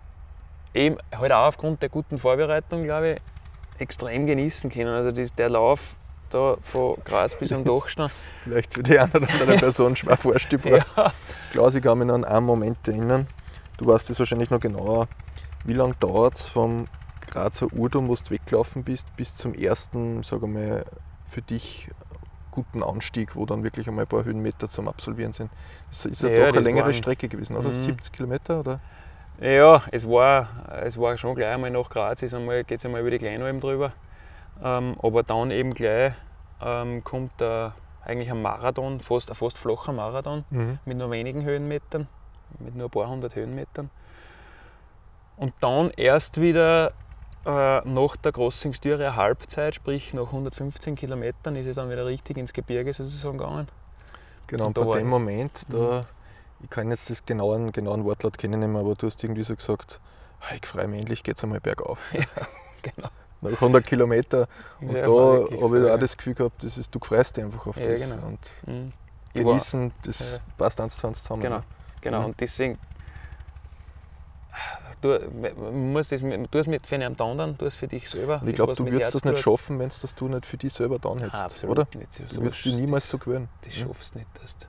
[0.75, 3.21] eben halt auch aufgrund der guten Vorbereitung, glaube ich,
[3.79, 4.91] extrem genießen können.
[4.91, 5.95] Also das, der Lauf
[6.31, 8.11] da von Graz bis am Dachstein.
[8.43, 10.85] Vielleicht für die eine oder andere Person schwer vorstellbar.
[10.97, 11.13] ja.
[11.51, 13.27] Klaus, ich kann mich noch an einen Moment erinnern.
[13.77, 15.09] Du weißt das wahrscheinlich noch genauer.
[15.65, 16.87] Wie lange dauert es vom
[17.31, 20.85] Grazer Urturm, wo du weggelaufen bist, bis zum ersten, sage mal,
[21.25, 21.89] für dich
[22.51, 25.51] guten Anstieg, wo dann wirklich einmal ein paar Höhenmeter zum Absolvieren sind?
[25.89, 27.69] Das ist ja, Ja, doch eine längere Strecke gewesen, oder?
[27.69, 27.73] Mhm.
[27.73, 28.61] 70 Kilometer?
[28.61, 28.81] Oder?
[29.41, 30.49] Ja, es war,
[30.83, 33.93] es war schon gleich einmal nach Graz, geht es einmal über die Kleinalm drüber.
[34.63, 36.13] Ähm, aber dann eben gleich
[36.61, 37.71] ähm, kommt äh,
[38.05, 40.79] eigentlich ein Marathon, fast, ein fast flacher Marathon Mhm.
[40.85, 42.09] mit nur wenigen Höhenmetern,
[42.59, 43.91] mit nur ein paar hundert Höhenmetern.
[45.37, 46.93] Und dann erst wieder
[47.47, 52.39] äh, nach der Crossing Styria Halbzeit, sprich nach 115 Kilometern, ist es dann wieder richtig
[52.39, 53.69] ins Gebirge sozusagen gegangen.
[54.49, 55.09] Genau, und bei dem.
[55.09, 56.05] Moment, da
[56.63, 59.55] ich kann jetzt das genauen, genauen Wortlaut kennen, nicht mehr, aber du hast irgendwie so
[59.55, 60.01] gesagt,
[60.41, 61.99] "Ah, ich freue mich, endlich geht es einmal bergauf.
[62.83, 63.09] genau.
[63.41, 64.49] Nach 100 Kilometer.
[64.81, 65.97] Und Ja, da habe ich so, auch ja.
[65.97, 68.11] das Gefühl gehabt, das ist, du freust dich einfach auf Ja, das.
[68.11, 68.27] genau.
[68.27, 68.93] Und Mhm.
[69.35, 70.43] Genießen, das Ja.
[70.57, 71.43] passt eins zu eins zusammen.
[71.43, 71.65] Genau, ne?
[72.01, 72.19] genau.
[72.21, 72.25] Mhm.
[72.27, 72.79] Und deswegen,
[75.01, 75.19] du,
[75.57, 78.41] man muss das, du es mit für einen anderen, du es für dich selber.
[78.41, 80.57] Und ich das, glaube, du würdest das nicht schaffen, wenn du das du nicht für
[80.57, 81.89] dich selber dann hättest, Absolut oder?
[81.99, 82.13] nicht.
[82.15, 83.49] So- Du würdest dich niemals so gewöhnen.
[83.63, 83.81] Das Mhm.
[83.87, 84.31] schaffst du nicht.
[84.43, 84.67] Dass du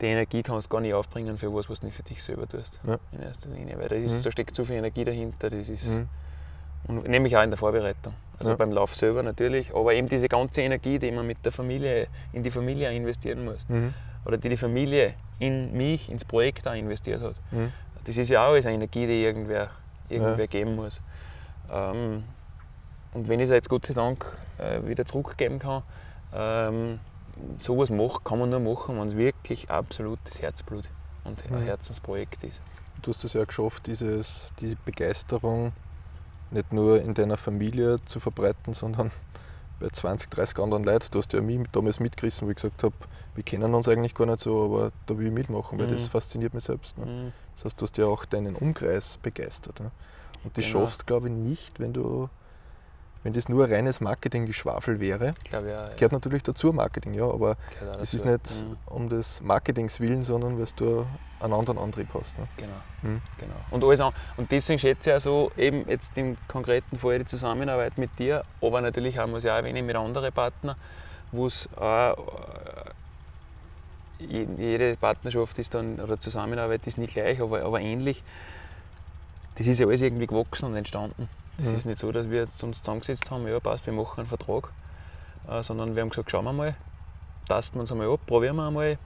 [0.00, 2.48] die Energie kannst du gar nicht aufbringen für was, was du nicht für dich selber
[2.48, 2.78] tust.
[2.86, 2.98] Ja.
[3.12, 3.78] In erster Linie.
[3.78, 4.22] Weil da, ist, Mhm.
[4.22, 5.50] da steckt zu viel Energie dahinter.
[5.50, 6.08] Das ist, Mhm.
[6.86, 8.14] und nämlich auch in der Vorbereitung.
[8.38, 8.56] Also Ja.
[8.56, 12.42] beim Lauf selber natürlich, aber eben diese ganze Energie, die man mit der Familie, in
[12.44, 13.64] die Familie investieren muss.
[13.68, 13.92] Mhm.
[14.24, 17.34] Oder die die Familie in mich, ins Projekt auch investiert hat.
[17.50, 17.72] Mhm.
[18.04, 19.70] Das ist ja auch alles eine Energie, die irgendwer,
[20.08, 20.46] irgendwer Ja.
[20.46, 21.02] geben muss.
[21.70, 22.24] Ähm,
[23.14, 24.24] und wenn ich es jetzt Gott sei Dank
[24.58, 25.82] äh, wieder zurückgeben kann,
[26.34, 27.00] ähm,
[27.58, 30.88] sowas macht, kann man nur machen, wenn es wirklich absolutes Herzblut
[31.24, 31.64] und ein Mhm.
[31.64, 32.60] Herzensprojekt ist.
[33.02, 35.72] Du hast es ja geschafft, dieses, die Begeisterung
[36.50, 39.10] nicht nur in deiner Familie zu verbreiten, sondern
[39.80, 41.06] bei 20, 30 anderen Leuten.
[41.12, 42.94] Du hast ja mich damals mitgerissen, wo ich gesagt habe,
[43.34, 46.08] wir kennen uns eigentlich gar nicht so, aber da will ich mitmachen, weil das Mhm.
[46.10, 46.98] fasziniert mich selbst.
[46.98, 47.06] Ne?
[47.06, 47.32] Mhm.
[47.54, 49.78] Das heißt, du hast ja auch deinen Umkreis begeistert.
[49.80, 49.92] Ne?
[50.42, 50.80] Und das Genau.
[50.80, 52.28] schaffst, glaube ich, nicht, wenn du
[53.28, 55.34] wenn das nur reines Marketinggeschwafel wäre.
[55.44, 55.88] Ich glaube ja.
[55.90, 57.56] Gehört natürlich dazu, Marketing, ja, aber
[58.00, 58.76] es ist nicht Mhm.
[58.86, 61.04] um des Marketings willen, sondern weil du
[61.40, 62.38] einen anderen Antrieb hast.
[62.38, 62.48] Ne?
[62.56, 62.72] Genau.
[63.02, 63.20] Mhm.
[63.36, 63.54] genau.
[63.70, 67.26] Und, alles an, und deswegen schätze ich auch so, eben jetzt im konkreten Fall die
[67.26, 70.76] Zusammenarbeit mit dir, aber natürlich auch, muss ich auch erwähnen, mit anderen Partnern,
[71.30, 72.16] wo es auch,
[74.18, 78.24] äh, je- jede Partnerschaft ist dann, oder Zusammenarbeit ist nicht gleich, aber, aber ähnlich.
[79.56, 81.28] Das ist ja alles irgendwie gewachsen und entstanden.
[81.58, 81.76] Das Mhm.
[81.76, 84.70] ist nicht so, dass wir jetzt uns zusammengesetzt haben, ja passt, wir machen einen Vertrag,
[85.48, 86.74] äh, sondern wir haben gesagt, schauen wir mal,
[87.46, 88.98] tasten wir uns einmal ab, probieren wir einmal,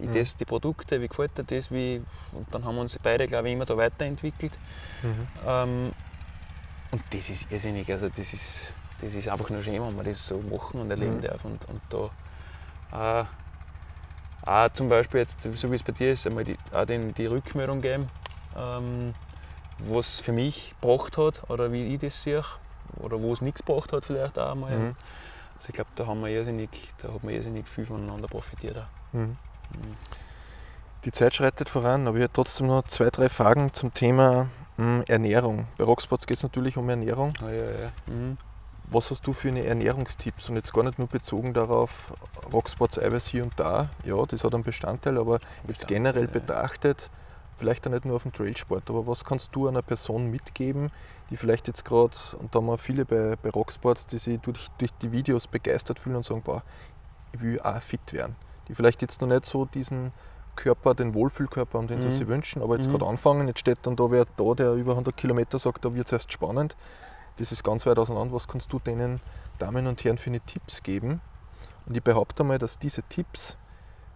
[0.00, 0.12] ich Mhm.
[0.12, 2.02] teste die Produkte, wie gefällt dir das, wie,
[2.32, 4.58] und dann haben wir uns beide, glaube ich, immer da weiterentwickelt.
[5.02, 5.26] Mhm.
[5.46, 5.92] Ähm,
[6.92, 10.26] und das ist irrsinnig, also das ist, das ist einfach nur schön, wenn man das
[10.26, 11.22] so machen und erleben Mhm.
[11.22, 11.44] darf.
[11.44, 12.10] Und, und da
[12.92, 13.26] auch,
[14.46, 17.26] auch zum Beispiel jetzt, so wie es bei dir ist, einmal die, auch den, die
[17.26, 18.08] Rückmeldung geben,
[18.56, 19.14] ähm,
[19.78, 22.44] was für mich gebracht hat oder wie ich das sehe
[22.96, 24.76] oder wo es nichts gebracht hat vielleicht auch einmal.
[24.76, 24.96] Mhm.
[25.58, 26.70] Also ich glaube, da haben wir irrsinnig,
[27.02, 28.76] da hat man irrsinnig viel voneinander profitiert.
[28.78, 29.12] Auch.
[29.12, 29.36] Mhm.
[31.04, 35.02] Die Zeit schreitet voran, aber ich hätte trotzdem noch zwei, drei Fragen zum Thema mh,
[35.06, 35.66] Ernährung.
[35.78, 37.32] Bei Rockspots geht es natürlich um Ernährung.
[37.40, 37.92] Ah, ja, ja.
[38.06, 38.36] Mhm.
[38.88, 40.48] Was hast du für eine Ernährungstipps?
[40.48, 42.12] Und jetzt gar nicht nur bezogen darauf,
[42.52, 46.30] Rockspots Eiweiß hier und da, ja, das hat einen Bestandteil, aber jetzt generell ja.
[46.30, 47.10] betrachtet,
[47.56, 50.90] vielleicht auch nicht nur auf dem Trailsport, aber was kannst du einer Person mitgeben,
[51.30, 54.68] die vielleicht jetzt gerade, und da haben wir viele bei, bei Rocksports, die sich durch,
[54.78, 56.62] durch die Videos begeistert fühlen und sagen, boah,
[57.32, 58.36] ich will auch fit werden.
[58.68, 60.12] Die vielleicht jetzt noch nicht so diesen
[60.54, 62.12] Körper, den Wohlfühlkörper haben, den sie Mhm.
[62.12, 62.92] sich wünschen, aber jetzt Mhm.
[62.92, 66.06] gerade anfangen, jetzt steht dann da wer da, der über 100 Kilometer sagt, da wird
[66.06, 66.76] es erst spannend.
[67.36, 68.34] Das ist ganz weit auseinander.
[68.34, 69.20] Was kannst du denen,
[69.58, 71.20] Damen und Herren, für eine Tipps geben?
[71.84, 73.56] Und ich behaupte mal, dass diese Tipps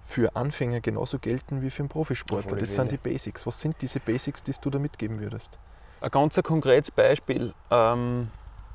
[0.02, 2.56] für Anfänger genauso gelten wie für einen Profisportler.
[2.56, 2.96] Das sind die.
[2.96, 3.46] Basics.
[3.46, 5.58] Was sind diese Basics, die du da mitgeben würdest?
[6.00, 7.52] Ein ganz konkretes Beispiel.
[7.70, 8.30] Ähm,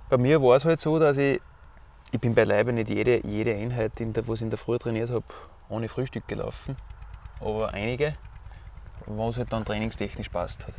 [0.10, 1.42] bei mir war es halt so, dass ich,
[2.12, 5.10] ich bin beileibe nicht jede, jede Einheit, in der, was ich in der Früh trainiert
[5.10, 5.26] habe,
[5.70, 6.78] ohne Frühstück gelaufen.
[7.42, 8.16] Aber einige,
[9.08, 10.76] wo es halt dann trainingstechnisch passt hat.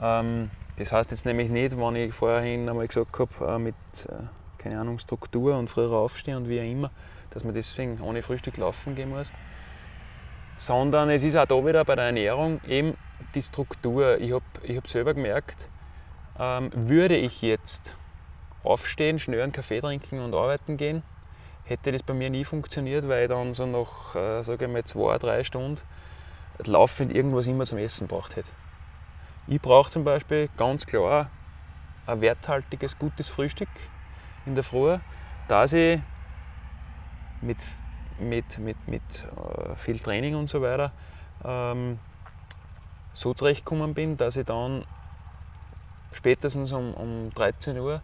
[0.00, 3.74] Ähm, das heißt jetzt nämlich nicht, wenn ich vorhin einmal gesagt habe, äh, mit
[4.08, 4.24] äh,
[4.60, 6.90] keine Ahnung, Struktur und früher aufstehen und wie auch immer,
[7.30, 9.32] dass man deswegen ohne Frühstück laufen gehen muss.
[10.60, 12.94] Sondern es ist auch da wieder bei der Ernährung eben
[13.34, 14.18] die Struktur.
[14.18, 15.66] Ich habe ich hab selber gemerkt,
[16.38, 17.96] ähm, würde ich jetzt
[18.62, 21.02] aufstehen, schnell einen Kaffee trinken und arbeiten gehen,
[21.64, 25.44] hätte das bei mir nie funktioniert, weil ich dann so nach, äh, mal, zwei, drei
[25.44, 25.80] Stunden
[26.66, 28.50] laufend irgendwas immer zum Essen braucht hätte.
[29.46, 31.30] Ich brauche zum Beispiel ganz klar
[32.06, 33.70] ein werthaltiges, gutes Frühstück
[34.44, 34.98] in der Früh,
[35.48, 36.00] dass ich
[37.40, 37.56] mit,
[38.20, 40.92] mit, mit, mit äh, viel Training und so weiter
[41.44, 41.98] ähm,
[43.12, 44.84] so zurechtgekommen bin, dass ich dann
[46.12, 48.00] spätestens um, um 13 Uhr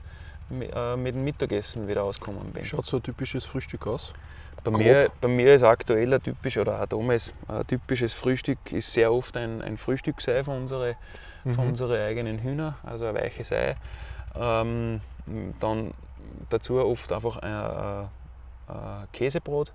[0.50, 2.62] äh, mit dem Mittagessen wieder ausgekommen bin.
[2.62, 4.14] Wie schaut so ein typisches Frühstück aus?
[4.64, 4.80] Bei grob?
[4.82, 9.12] mir, bei mir ist aktuell ein typisch, oder auch damals, ein typisches Frühstück ist sehr
[9.12, 10.94] oft ein, ein Frühstücksei von unseren
[11.54, 11.70] von Mhm.
[11.70, 13.76] unseren eigenen Hühner, also ein weiches Ei.
[14.34, 15.00] Ähm,
[15.60, 15.94] dann
[16.50, 18.08] dazu oft einfach ein, ein,
[18.66, 19.72] ein Käsebrot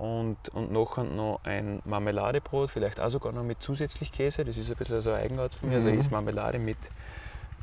[0.00, 4.44] und, und nachher noch ein Marmeladebrot, vielleicht auch sogar noch mit zusätzlich Käse.
[4.44, 5.76] Das ist ein bisschen so eine Eigenart von mir.
[5.76, 5.94] Also Mhm.
[5.94, 6.78] ich esse Marmelade mit,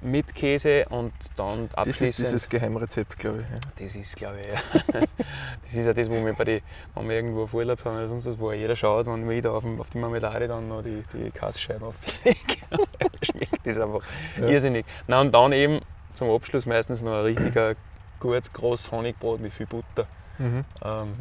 [0.01, 2.09] mit Käse und dann Das abschließend.
[2.09, 3.49] ist dieses Geheimrezept, glaube ich.
[3.49, 3.59] Ja.
[3.85, 5.01] Das ist, glaube ich, ja.
[5.63, 6.63] das ist ja das, wo wir, bei die,
[6.93, 9.51] wenn wir irgendwo auf Urlaub sind oder sonst was, wo jeder schaut, wenn wir da
[9.51, 12.39] auf, auf die Marmelade dann noch die, die Kassscheiben auflegen.
[13.23, 14.01] schmeckt das einfach
[14.39, 14.47] Ja.
[14.47, 14.85] irrsinnig.
[15.07, 15.79] Na, und dann eben
[16.13, 17.75] zum Abschluss meistens noch ein richtiger,
[18.19, 20.05] gut großes Honigbrot mit viel Butter.
[20.37, 20.63] Mhm.
[20.83, 21.13] Ähm,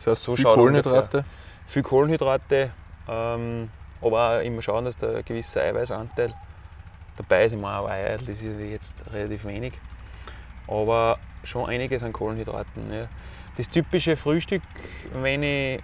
[0.00, 1.24] Das heißt, So viel Kohlenhydrate.
[1.66, 2.70] viel Kohlenhydrate,
[3.08, 3.70] ähm,
[4.02, 6.32] aber auch immer schauen, dass da ein gewisser Eiweißanteil
[7.16, 7.52] dabei ist.
[7.52, 9.74] Ich meine, auch Eier, das ist jetzt relativ wenig,
[10.66, 12.92] aber schon einiges an Kohlenhydraten.
[12.92, 13.08] Ja.
[13.56, 14.62] Das typische Frühstück,
[15.12, 15.82] wenn ich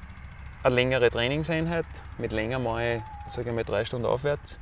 [0.63, 1.85] eine längere Trainingseinheit
[2.19, 4.59] mit länger mal, sage ich mal, drei Stunden aufwärts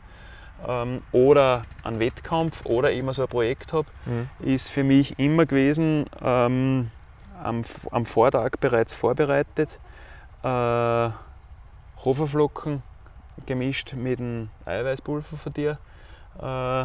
[0.66, 4.28] ähm, oder einen Wettkampf oder immer so ein Projekt habe, Mhm.
[4.40, 6.90] ist für mich immer gewesen, ähm,
[7.44, 9.78] am, am Vortag bereits vorbereitet,
[10.42, 11.10] äh,
[12.04, 12.82] Haferflocken
[13.46, 15.78] gemischt mit einem Eiweißpulver von dir
[16.40, 16.84] äh,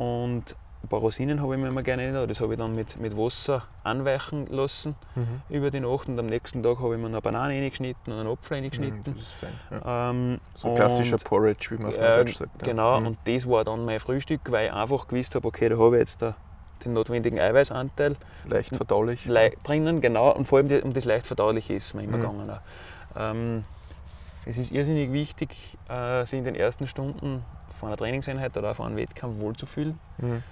[0.00, 0.44] und
[0.80, 2.24] ein paar Rosinen habe ich mir immer gerne da.
[2.24, 5.42] Das habe ich dann mit, mit Wasser anweichen lassen Mhm.
[5.48, 8.28] über die Nacht und am nächsten Tag habe ich mir eine Banane reingeschnitten und einen
[8.28, 9.12] Apfel Mhm, reingeschnitten.
[9.12, 9.52] Das ist fein.
[9.72, 10.10] Ja.
[10.10, 12.62] Ähm, So klassischer Porridge, wie man auf ja, Neudeutsch sagt.
[12.62, 12.68] ja.
[12.68, 13.06] Genau, Mhm.
[13.08, 16.00] und das war dann mein Frühstück, weil ich einfach gewusst habe, okay, da habe ich
[16.00, 16.36] jetzt da
[16.84, 18.16] den notwendigen Eiweißanteil
[18.48, 19.24] Leicht verdaulich.
[19.26, 22.22] lei- drinnen, genau, und vor allem die, um das leicht verdauliche ist mir immer Mhm.
[22.22, 22.52] gegangen.
[23.16, 23.64] Ähm,
[24.46, 28.86] es ist irrsinnig wichtig, äh, sich in den ersten Stunden von einer Trainingseinheit oder von
[28.86, 30.42] einem Wettkampf wohlzufühlen, Mhm.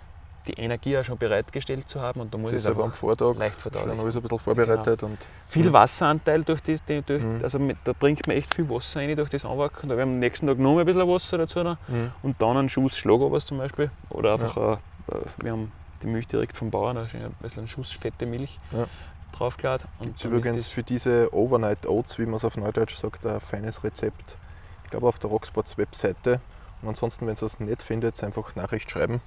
[0.46, 3.34] die Energie auch schon bereitgestellt zu haben und da muss Das es aber am Vortag
[3.36, 3.98] leicht schon verdaulich.
[3.98, 5.02] alles ein bisschen vorbereitet.
[5.02, 5.72] Und Viel Mhm.
[5.72, 7.40] Wasseranteil durch das, durch, Mhm.
[7.42, 9.88] also mit, da bringt man echt viel Wasser rein durch das Anwacken.
[9.88, 11.62] Da wir am nächsten Tag noch ein bisschen Wasser dazu.
[11.64, 11.76] Noch.
[11.88, 12.12] Mhm.
[12.22, 13.90] und dann einen Schuss Schlagobers zum Beispiel.
[14.10, 15.72] Oder einfach, äh, äh, wir haben
[16.02, 18.86] die Milch direkt vom Bauern, ist ein bisschen ein Schuss fette Milch Ja.
[19.32, 19.86] draufgeladen.
[19.98, 24.36] Dann übrigens für diese Overnight Oats, wie man es auf Neudeutsch sagt, ein feines Rezept.
[24.84, 26.40] Ich glaube auf der Rocksports Webseite.
[26.82, 29.20] Und ansonsten, wenn ihr es nicht findet, einfach Nachricht schreiben.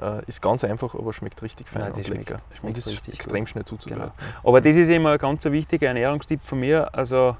[0.00, 2.42] Äh, ist ganz einfach, aber schmeckt richtig fein Nein, und schmeckt- lecker.
[2.54, 3.48] schmeckt und ist extrem gut.
[3.50, 4.12] schnell zuzubereiten.
[4.16, 6.94] das, aber das ist immer ein ganz wichtiger Ernährungstipp von mir.
[6.94, 7.36] Also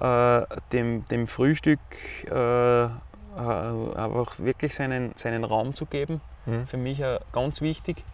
[0.00, 1.78] äh, dem, dem Frühstück
[2.26, 2.88] äh,
[3.36, 6.20] einfach wirklich seinen, seinen Raum zu geben.
[6.46, 6.66] Mhm.
[6.68, 8.04] für mich auch ganz wichtig,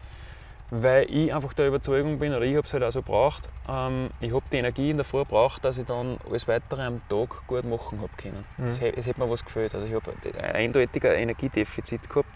[0.71, 4.09] weil ich einfach der Überzeugung bin, oder ich habe es halt auch so braucht, ähm,
[4.21, 7.47] ich habe die Energie in der Früh braucht, dass ich dann alles Weitere am Tag
[7.47, 8.45] gut machen habe können.
[8.57, 8.69] Mhm.
[8.69, 9.75] Es, es hat mir was gefällt.
[9.75, 12.31] Also ich habe ein eindeutiger Energiedefizit gehabt.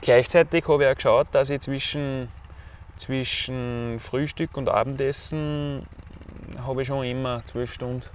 [0.00, 2.28] Gleichzeitig habe ich auch geschaut, dass ich zwischen,
[2.96, 5.86] zwischen Frühstück und Abendessen
[6.66, 8.06] habe ich schon immer zwölf Stunden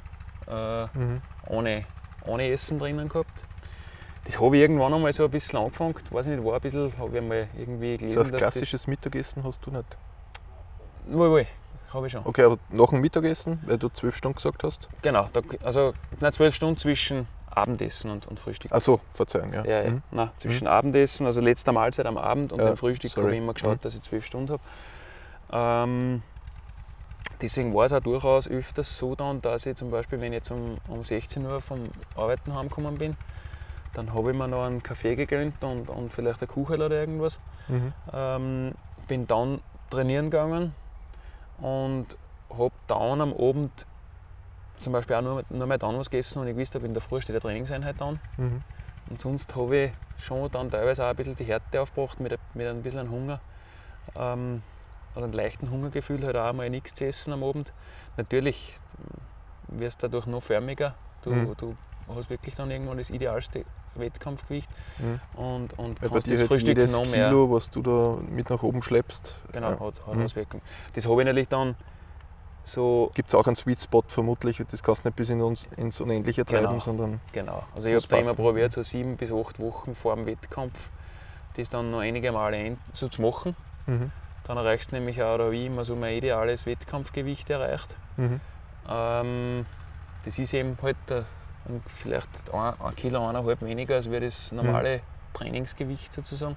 [0.47, 1.21] äh, Mhm.
[1.47, 1.85] ohne,
[2.25, 3.43] ohne Essen drinnen gehabt.
[4.25, 6.97] Das habe ich irgendwann einmal so ein bisschen angefangen, weiß ich nicht, war ein bisschen,
[6.97, 8.13] habe ich einmal irgendwie gelesen.
[8.13, 9.85] So als dass klassisches Mittagessen hast du nicht.
[11.05, 11.47] Das, wohl, wohl,
[11.93, 12.21] habe ich schon.
[12.25, 14.89] Okay, aber nach dem Mittagessen, weil du zwölf Stunden gesagt hast.
[15.01, 18.71] Genau, da, also nein, zwölf Stunden zwischen Abendessen und, und Frühstück.
[18.71, 19.65] Achso, Verzeihung, ja.
[19.65, 19.89] Ja, ja.
[19.91, 20.01] Mhm.
[20.11, 23.53] Nein, zwischen Abendessen, also letzter Mahlzeit am Abend und Ja, dem Frühstück habe ich immer
[23.53, 23.81] geschaut, Mhm.
[23.81, 24.63] dass ich zwölf Stunden habe.
[25.51, 26.23] Ähm,
[27.41, 30.51] deswegen war es auch durchaus öfters so dann, dass ich zum Beispiel, wenn ich jetzt
[30.51, 33.17] um, um 16 Uhr vom Arbeiten heimgekommen bin,
[33.93, 37.39] dann habe ich mir noch einen Kaffee gegönnt und, und vielleicht eine Kuchen oder irgendwas.
[37.67, 37.93] Mhm.
[38.11, 38.75] Ähm,
[39.07, 40.73] bin dann trainieren gegangen
[41.59, 42.17] und
[42.49, 43.85] habe dann am Abend
[44.79, 47.01] zum Beispiel auch nur, nur mal dann was gegessen und ich gewusst habe, in der
[47.01, 48.19] Früh steht eine Trainingseinheit an.
[48.37, 48.61] Mhm.
[49.09, 52.67] Und sonst habe ich schon dann teilweise auch ein bisschen die Härte aufgebracht mit, mit
[52.67, 53.39] ein bisschen Hunger.
[54.15, 54.61] Ähm,
[55.15, 57.71] oder einem leichten Hungergefühl, halt auch mal nichts zu essen am Abend.
[58.17, 58.75] Natürlich
[59.67, 60.95] wirst du dadurch noch förmiger.
[61.21, 61.53] Du, Mhm.
[61.57, 61.77] du
[62.09, 63.63] hast wirklich dann irgendwann das idealste
[63.95, 64.69] Wettkampfgewicht
[64.99, 65.19] Mhm.
[65.35, 67.27] und, und Weil bei dir das halt Frühstück jedes noch mehr.
[67.29, 69.79] Kilo, was du da mit nach oben schleppst, Genau, ja.
[69.79, 70.25] hat, hat Mhm.
[70.25, 70.63] Auswirkungen.
[70.93, 71.75] Das habe ich natürlich dann
[72.65, 74.59] so, gibt es auch einen Sweet Spot vermutlich.
[74.59, 76.79] und Das kannst du nicht bis in uns, ins Unendliche treiben, Genau.
[76.79, 77.63] sondern genau.
[77.75, 80.89] Also ich habe da immer probiert, so sieben bis acht Wochen vor dem Wettkampf,
[81.57, 83.55] das dann noch einige Male ein, so zu machen.
[83.85, 84.11] mhm.
[84.45, 87.95] Dann erreichst du nämlich auch, oder wie immer, so mein ideales Wettkampfgewicht erreicht.
[88.17, 88.41] Mhm.
[88.89, 89.65] Ähm,
[90.25, 91.23] das ist eben halt äh,
[91.65, 95.01] um vielleicht ein, ein Kilo, eineinhalb weniger als wie das normale
[95.33, 96.55] Trainingsgewicht sozusagen.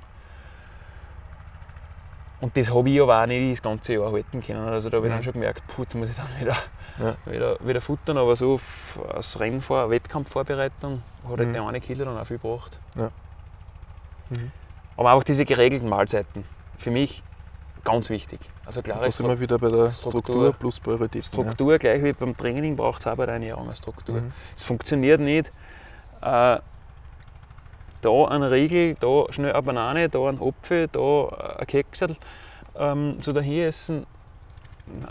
[2.41, 4.69] Und das habe ich aber auch nicht das ganze Jahr halten können.
[4.69, 6.55] Also da habe ich dann schon gemerkt, puh, jetzt muss ich dann wieder,
[6.99, 7.15] Ja.
[7.33, 8.19] wieder, wieder futtern.
[8.19, 8.61] Aber so
[9.09, 11.53] als Rennvor Wettkampfvorbereitung hat halt Mhm.
[11.55, 12.79] der eine Kilo dann auch viel gebracht.
[14.29, 14.53] Mhm.
[14.99, 16.45] Aber auch diese geregelten Mahlzeiten,
[16.79, 17.23] für mich
[17.87, 18.41] ganz wichtig.
[18.67, 20.53] Also klare da sind wir wieder bei der Struktur, Struktur.
[20.53, 21.25] plus Prioritäten.
[21.25, 24.17] Struktur, gleich wie beim Training, braucht es Ernährung eine Struktur.
[24.17, 24.23] Ja.
[24.23, 24.33] Mhm.
[24.57, 25.53] Es funktioniert nicht,
[26.21, 26.59] äh,
[28.03, 31.29] da ein Riegel, da schnell eine Banane, da ein Apfel, da
[31.59, 32.17] ein Keksel
[32.79, 34.07] ähm, so dahin essen.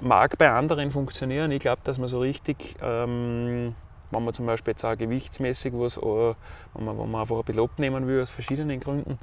[0.02, 1.52] Mag bei anderen funktionieren.
[1.52, 3.76] Ich glaube, dass man so richtig, ähm,
[4.12, 6.02] wenn man zum Beispiel jetzt auch gewichtsmäßig was, äh,
[6.74, 9.18] wenn man, wenn man einfach ein bisschen abnehmen will, aus verschiedenen Gründen,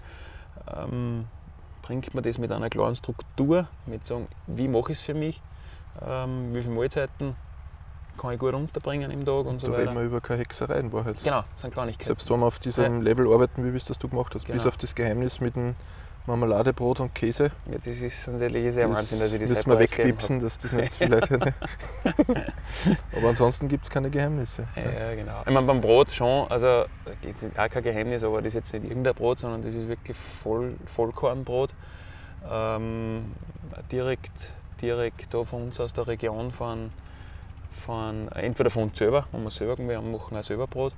[0.74, 1.26] ähm,
[1.82, 5.42] bringt man das mit einer klaren Struktur, mit sagen, wie mache ich es für mich,
[6.06, 7.34] ähm, wie viele Mahlzeiten
[8.18, 9.82] kann ich gut unterbringen im Tag und so Da weiter.
[9.82, 11.16] reden wir über keine Hexerei in Wahrheit.
[11.24, 12.08] Genau, das sind Kleinigkeiten.
[12.08, 14.68] Selbst wenn wir auf diesem Level arbeiten, wie es das du gemacht hast, bis Genau.
[14.68, 15.74] auf das Geheimnis mit dem
[16.26, 20.40] Marmeladebrot und Käse, Ja, das ist natürlich sehr Wahnsinn, dass ich das müssen wir wegpipsen,
[20.40, 21.38] dass das nicht so viele Leute.
[23.16, 24.66] Aber ansonsten gibt es keine Geheimnisse.
[24.76, 24.92] habe.
[24.92, 25.40] Ja, genau.
[25.40, 26.84] Ich meine, beim Brot schon, also
[27.22, 29.88] das ist auch kein Geheimnis, aber das ist jetzt nicht irgendein Brot, sondern das ist
[29.88, 31.74] wirklich Voll, Vollkornbrot.
[32.48, 33.32] Ähm,
[33.90, 36.90] direkt, direkt da von uns aus der Region von,
[37.72, 40.94] von entweder von uns selber, wenn wir selber wir machen auch selber Brot,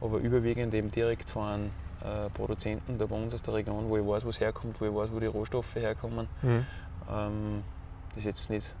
[0.00, 1.70] aber überwiegend eben direkt von
[2.04, 4.84] äh, Produzenten da bei uns aus der Region, wo ich weiß, wo es herkommt, wo
[4.86, 6.28] ich weiß, wo die Rohstoffe herkommen.
[6.42, 6.66] Mhm.
[7.10, 7.64] Ähm,
[8.10, 8.74] das ist jetzt nicht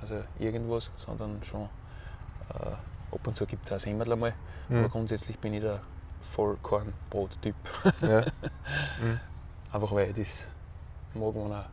[0.00, 2.72] also irgendwas, sondern schon äh,
[3.14, 4.34] ab und zu gibt es auch Semmel einmal.
[4.68, 4.90] Aber Mhm.
[4.90, 5.80] grundsätzlich bin ich der
[6.22, 7.54] Vollkornbrot-Typ.
[8.02, 8.24] Ja.
[9.72, 10.46] Einfach weil ich das
[11.14, 11.66] mag, wenn er,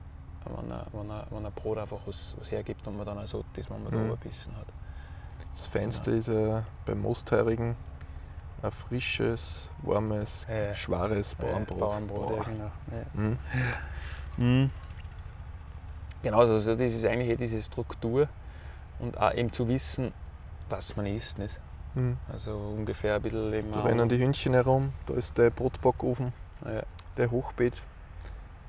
[0.45, 3.27] wenn er, wenn er, wenn er Brot einfach was, was hergibt und man dann auch
[3.27, 4.05] satt ist, wenn man da Mhm.
[4.07, 4.67] überbissen hat.
[5.51, 7.75] Das Feinste ist ja beim Mostheirigen
[8.61, 10.73] ein frisches, warmes, Ja.
[10.73, 11.79] schwares Bauernbrot.
[11.79, 12.71] Bauernbrot, ja, genau.
[12.91, 13.05] Ja.
[13.13, 13.37] Mhm.
[14.37, 14.71] Mhm.
[16.23, 18.27] Genau, also das ist eigentlich eh diese Struktur
[18.99, 20.13] und auch eben zu wissen,
[20.69, 21.37] was man isst.
[21.37, 21.59] Nicht?
[21.95, 22.17] Mhm.
[22.31, 26.33] Also ungefähr ein bisschen eben Da rennen die Hühnchen herum, da ist der Brotbackofen,
[26.65, 26.83] ja.
[27.17, 27.81] der Hochbeet.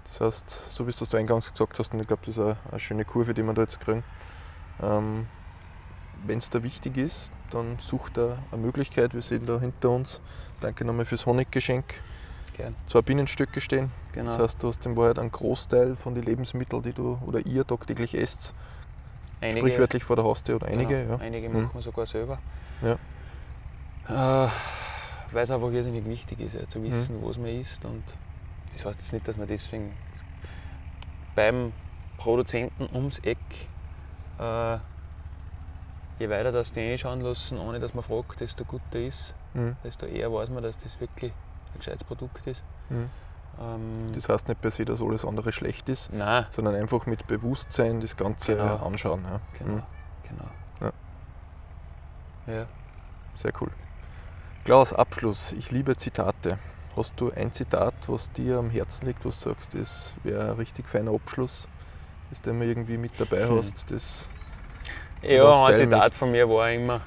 [0.05, 2.43] Das heißt, so wie du das du eingangs gesagt hast, und ich glaube, das ist
[2.43, 4.03] eine, eine schöne Kurve, die wir da jetzt kriegen.
[4.83, 5.27] Ähm,
[6.27, 9.15] Wenn es da wichtig ist, dann sucht er eine Möglichkeit.
[9.15, 10.21] Wir sehen da hinter uns,
[10.61, 11.85] danke nochmal fürs Honiggeschenk,
[12.57, 12.75] Gern.
[12.87, 13.91] zwei Bienenstöcke stehen.
[14.13, 14.27] Genau.
[14.27, 17.67] Das heißt, du hast in Wahrheit einen Großteil von den Lebensmitteln, die du oder ihr
[17.67, 18.55] tagtäglich esst,
[19.41, 20.99] einige, sprichwörtlich vor der Haustür oder einige.
[21.03, 21.21] genau, Ja.
[21.21, 21.63] einige Mhm.
[21.63, 22.39] machen wir sogar selber.
[22.83, 22.99] Ja.
[24.47, 24.51] Äh,
[25.33, 26.85] weil es einfach irrsinnig wichtig ist, ja, zu Mhm.
[26.85, 27.85] wissen, was man isst.
[27.85, 28.03] Und
[28.73, 29.93] das heißt jetzt nicht, dass man deswegen
[31.35, 31.73] beim
[32.17, 33.39] Produzenten ums Eck,
[34.41, 34.79] äh,
[36.19, 39.77] je weiter das die einschauen lassen, ohne dass man fragt, desto guter ist, Mhm.
[39.85, 42.63] desto eher weiß man, dass das wirklich ein gescheites Produkt ist.
[42.91, 43.11] Mhm.
[43.61, 47.27] Ähm, Das heißt nicht per se, dass alles andere schlecht ist, nein, sondern einfach mit
[47.27, 48.77] Bewusstsein das Ganze Genau.
[48.77, 49.25] anschauen.
[49.25, 49.41] Ja.
[49.59, 49.75] genau.
[49.75, 49.83] Mhm.
[50.29, 50.45] genau.
[52.47, 52.67] Ja.
[53.35, 53.71] Sehr cool.
[54.65, 55.53] Klaus, Abschluss.
[55.53, 56.59] Ich liebe Zitate.
[56.97, 60.57] Hast du ein Zitat, was dir am Herzen liegt, was du sagst, das wäre ein
[60.57, 61.69] richtig feiner Abschluss,
[62.31, 63.59] das du immer irgendwie mit dabei Hm.
[63.59, 63.91] hast?
[63.91, 64.27] Das,
[65.23, 67.01] Ja, ein Zitat von mir war immer,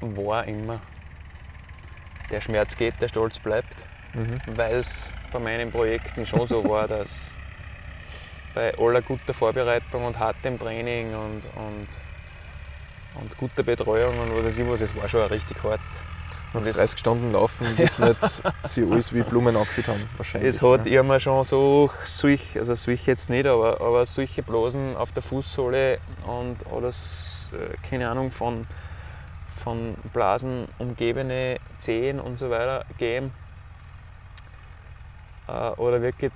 [0.00, 0.80] war immer,
[2.30, 4.38] der Schmerz geht, der Stolz bleibt, mhm.
[4.54, 7.34] weil es bei meinen Projekten schon so war, dass
[8.54, 11.88] bei aller guter Vorbereitung und hartem Training und, und,
[13.20, 15.80] und guter Betreuung und was weiß ich was, es war schon richtig hart.
[16.54, 20.48] Nach Das- 30 Stunden laufen wird nicht sie alles wie Blumen angefühlt haben, wahrscheinlich.
[20.50, 20.90] Es hat ne?
[20.96, 25.98] immer schon so solch, also solche jetzt nicht, aber, aber solche Blasen auf der Fußsohle
[26.26, 28.66] und oder äh, keine Ahnung von,
[29.50, 33.32] von Blasen umgebene Zehen und so weiter geben.
[35.48, 36.32] Äh, Oder wirklich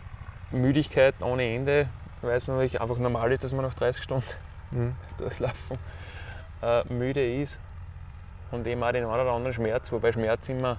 [0.50, 1.88] Müdigkeit ohne Ende,
[2.22, 4.24] weil es natürlich einfach normal ist, dass man nach 30 Stunden
[4.72, 4.94] Mhm.
[5.18, 5.78] durchlaufen
[6.62, 7.58] äh, müde ist
[8.50, 10.78] und eben auch den einen oder anderen Schmerz, wobei Schmerz immer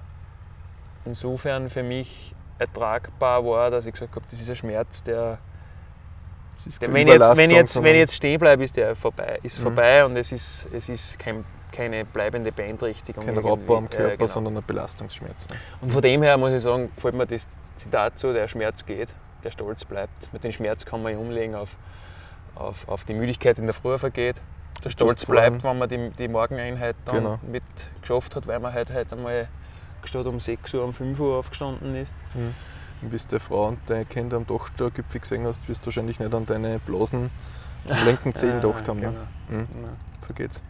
[1.05, 5.39] insofern für mich ertragbar war, dass ich gesagt habe, das ist ein Schmerz, der,
[6.79, 9.39] der wenn, ich jetzt, wenn, ich jetzt, wenn ich jetzt stehen bleibe, ist der vorbei,
[9.41, 9.63] ist Mhm.
[9.63, 13.25] vorbei und es ist, es ist kein, keine bleibende Beeinträchtigung.
[13.25, 13.37] kein.
[13.37, 14.27] Raubbau am Körper, genau.
[14.27, 15.49] sondern ein Belastungsschmerz.
[15.49, 15.55] Ne?
[15.81, 17.47] Und von dem her muss ich sagen, gefällt mir das
[17.77, 20.31] Zitat so, der Schmerz geht, der Stolz bleibt.
[20.31, 21.75] Mit dem Schmerz kann man umlegen auf,
[22.53, 24.39] auf, auf die Müdigkeit in der Früh vergeht.
[24.83, 27.39] Der Stolz bleibt, wenn man die, die Morgeneinheit dann Genau.
[27.43, 27.63] mit
[28.01, 29.47] geschafft hat, weil man halt heute einmal
[30.05, 32.11] statt um 6 Uhr um 5 Uhr aufgestanden ist.
[32.33, 32.53] Mhm.
[33.03, 36.33] Und bis der Frau und deine Kinder am Dachgipfel gesehen hast, wirst du wahrscheinlich nicht
[36.33, 37.29] an deine Blasen
[38.05, 39.01] linken Zehen Ah, gedacht haben.
[39.01, 39.27] Genau, Ne?
[39.49, 39.67] Mhm.
[39.73, 39.89] genau,
[40.21, 40.61] Vergeht's.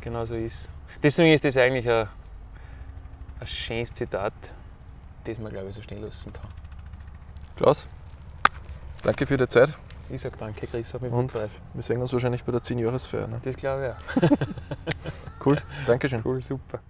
[0.00, 0.68] genau so ist
[1.02, 2.06] Deswegen ist das eigentlich ein,
[3.40, 4.32] ein schönes Zitat,
[5.24, 6.48] das man glaube ich so stehen lassen kann.
[7.56, 7.88] Klaus,
[9.02, 9.72] danke für die Zeit
[10.12, 11.32] Ich sage danke, Chris, hat mich Und?
[11.32, 11.48] gefreut.
[11.72, 13.28] wir sehen uns wahrscheinlich bei der 10-Jahresfeier.
[13.28, 13.40] Ne?
[13.42, 14.30] Das glaube ich auch.
[15.44, 15.56] Cool,
[15.86, 16.20] Dankeschön.
[16.22, 16.80] Cool, super.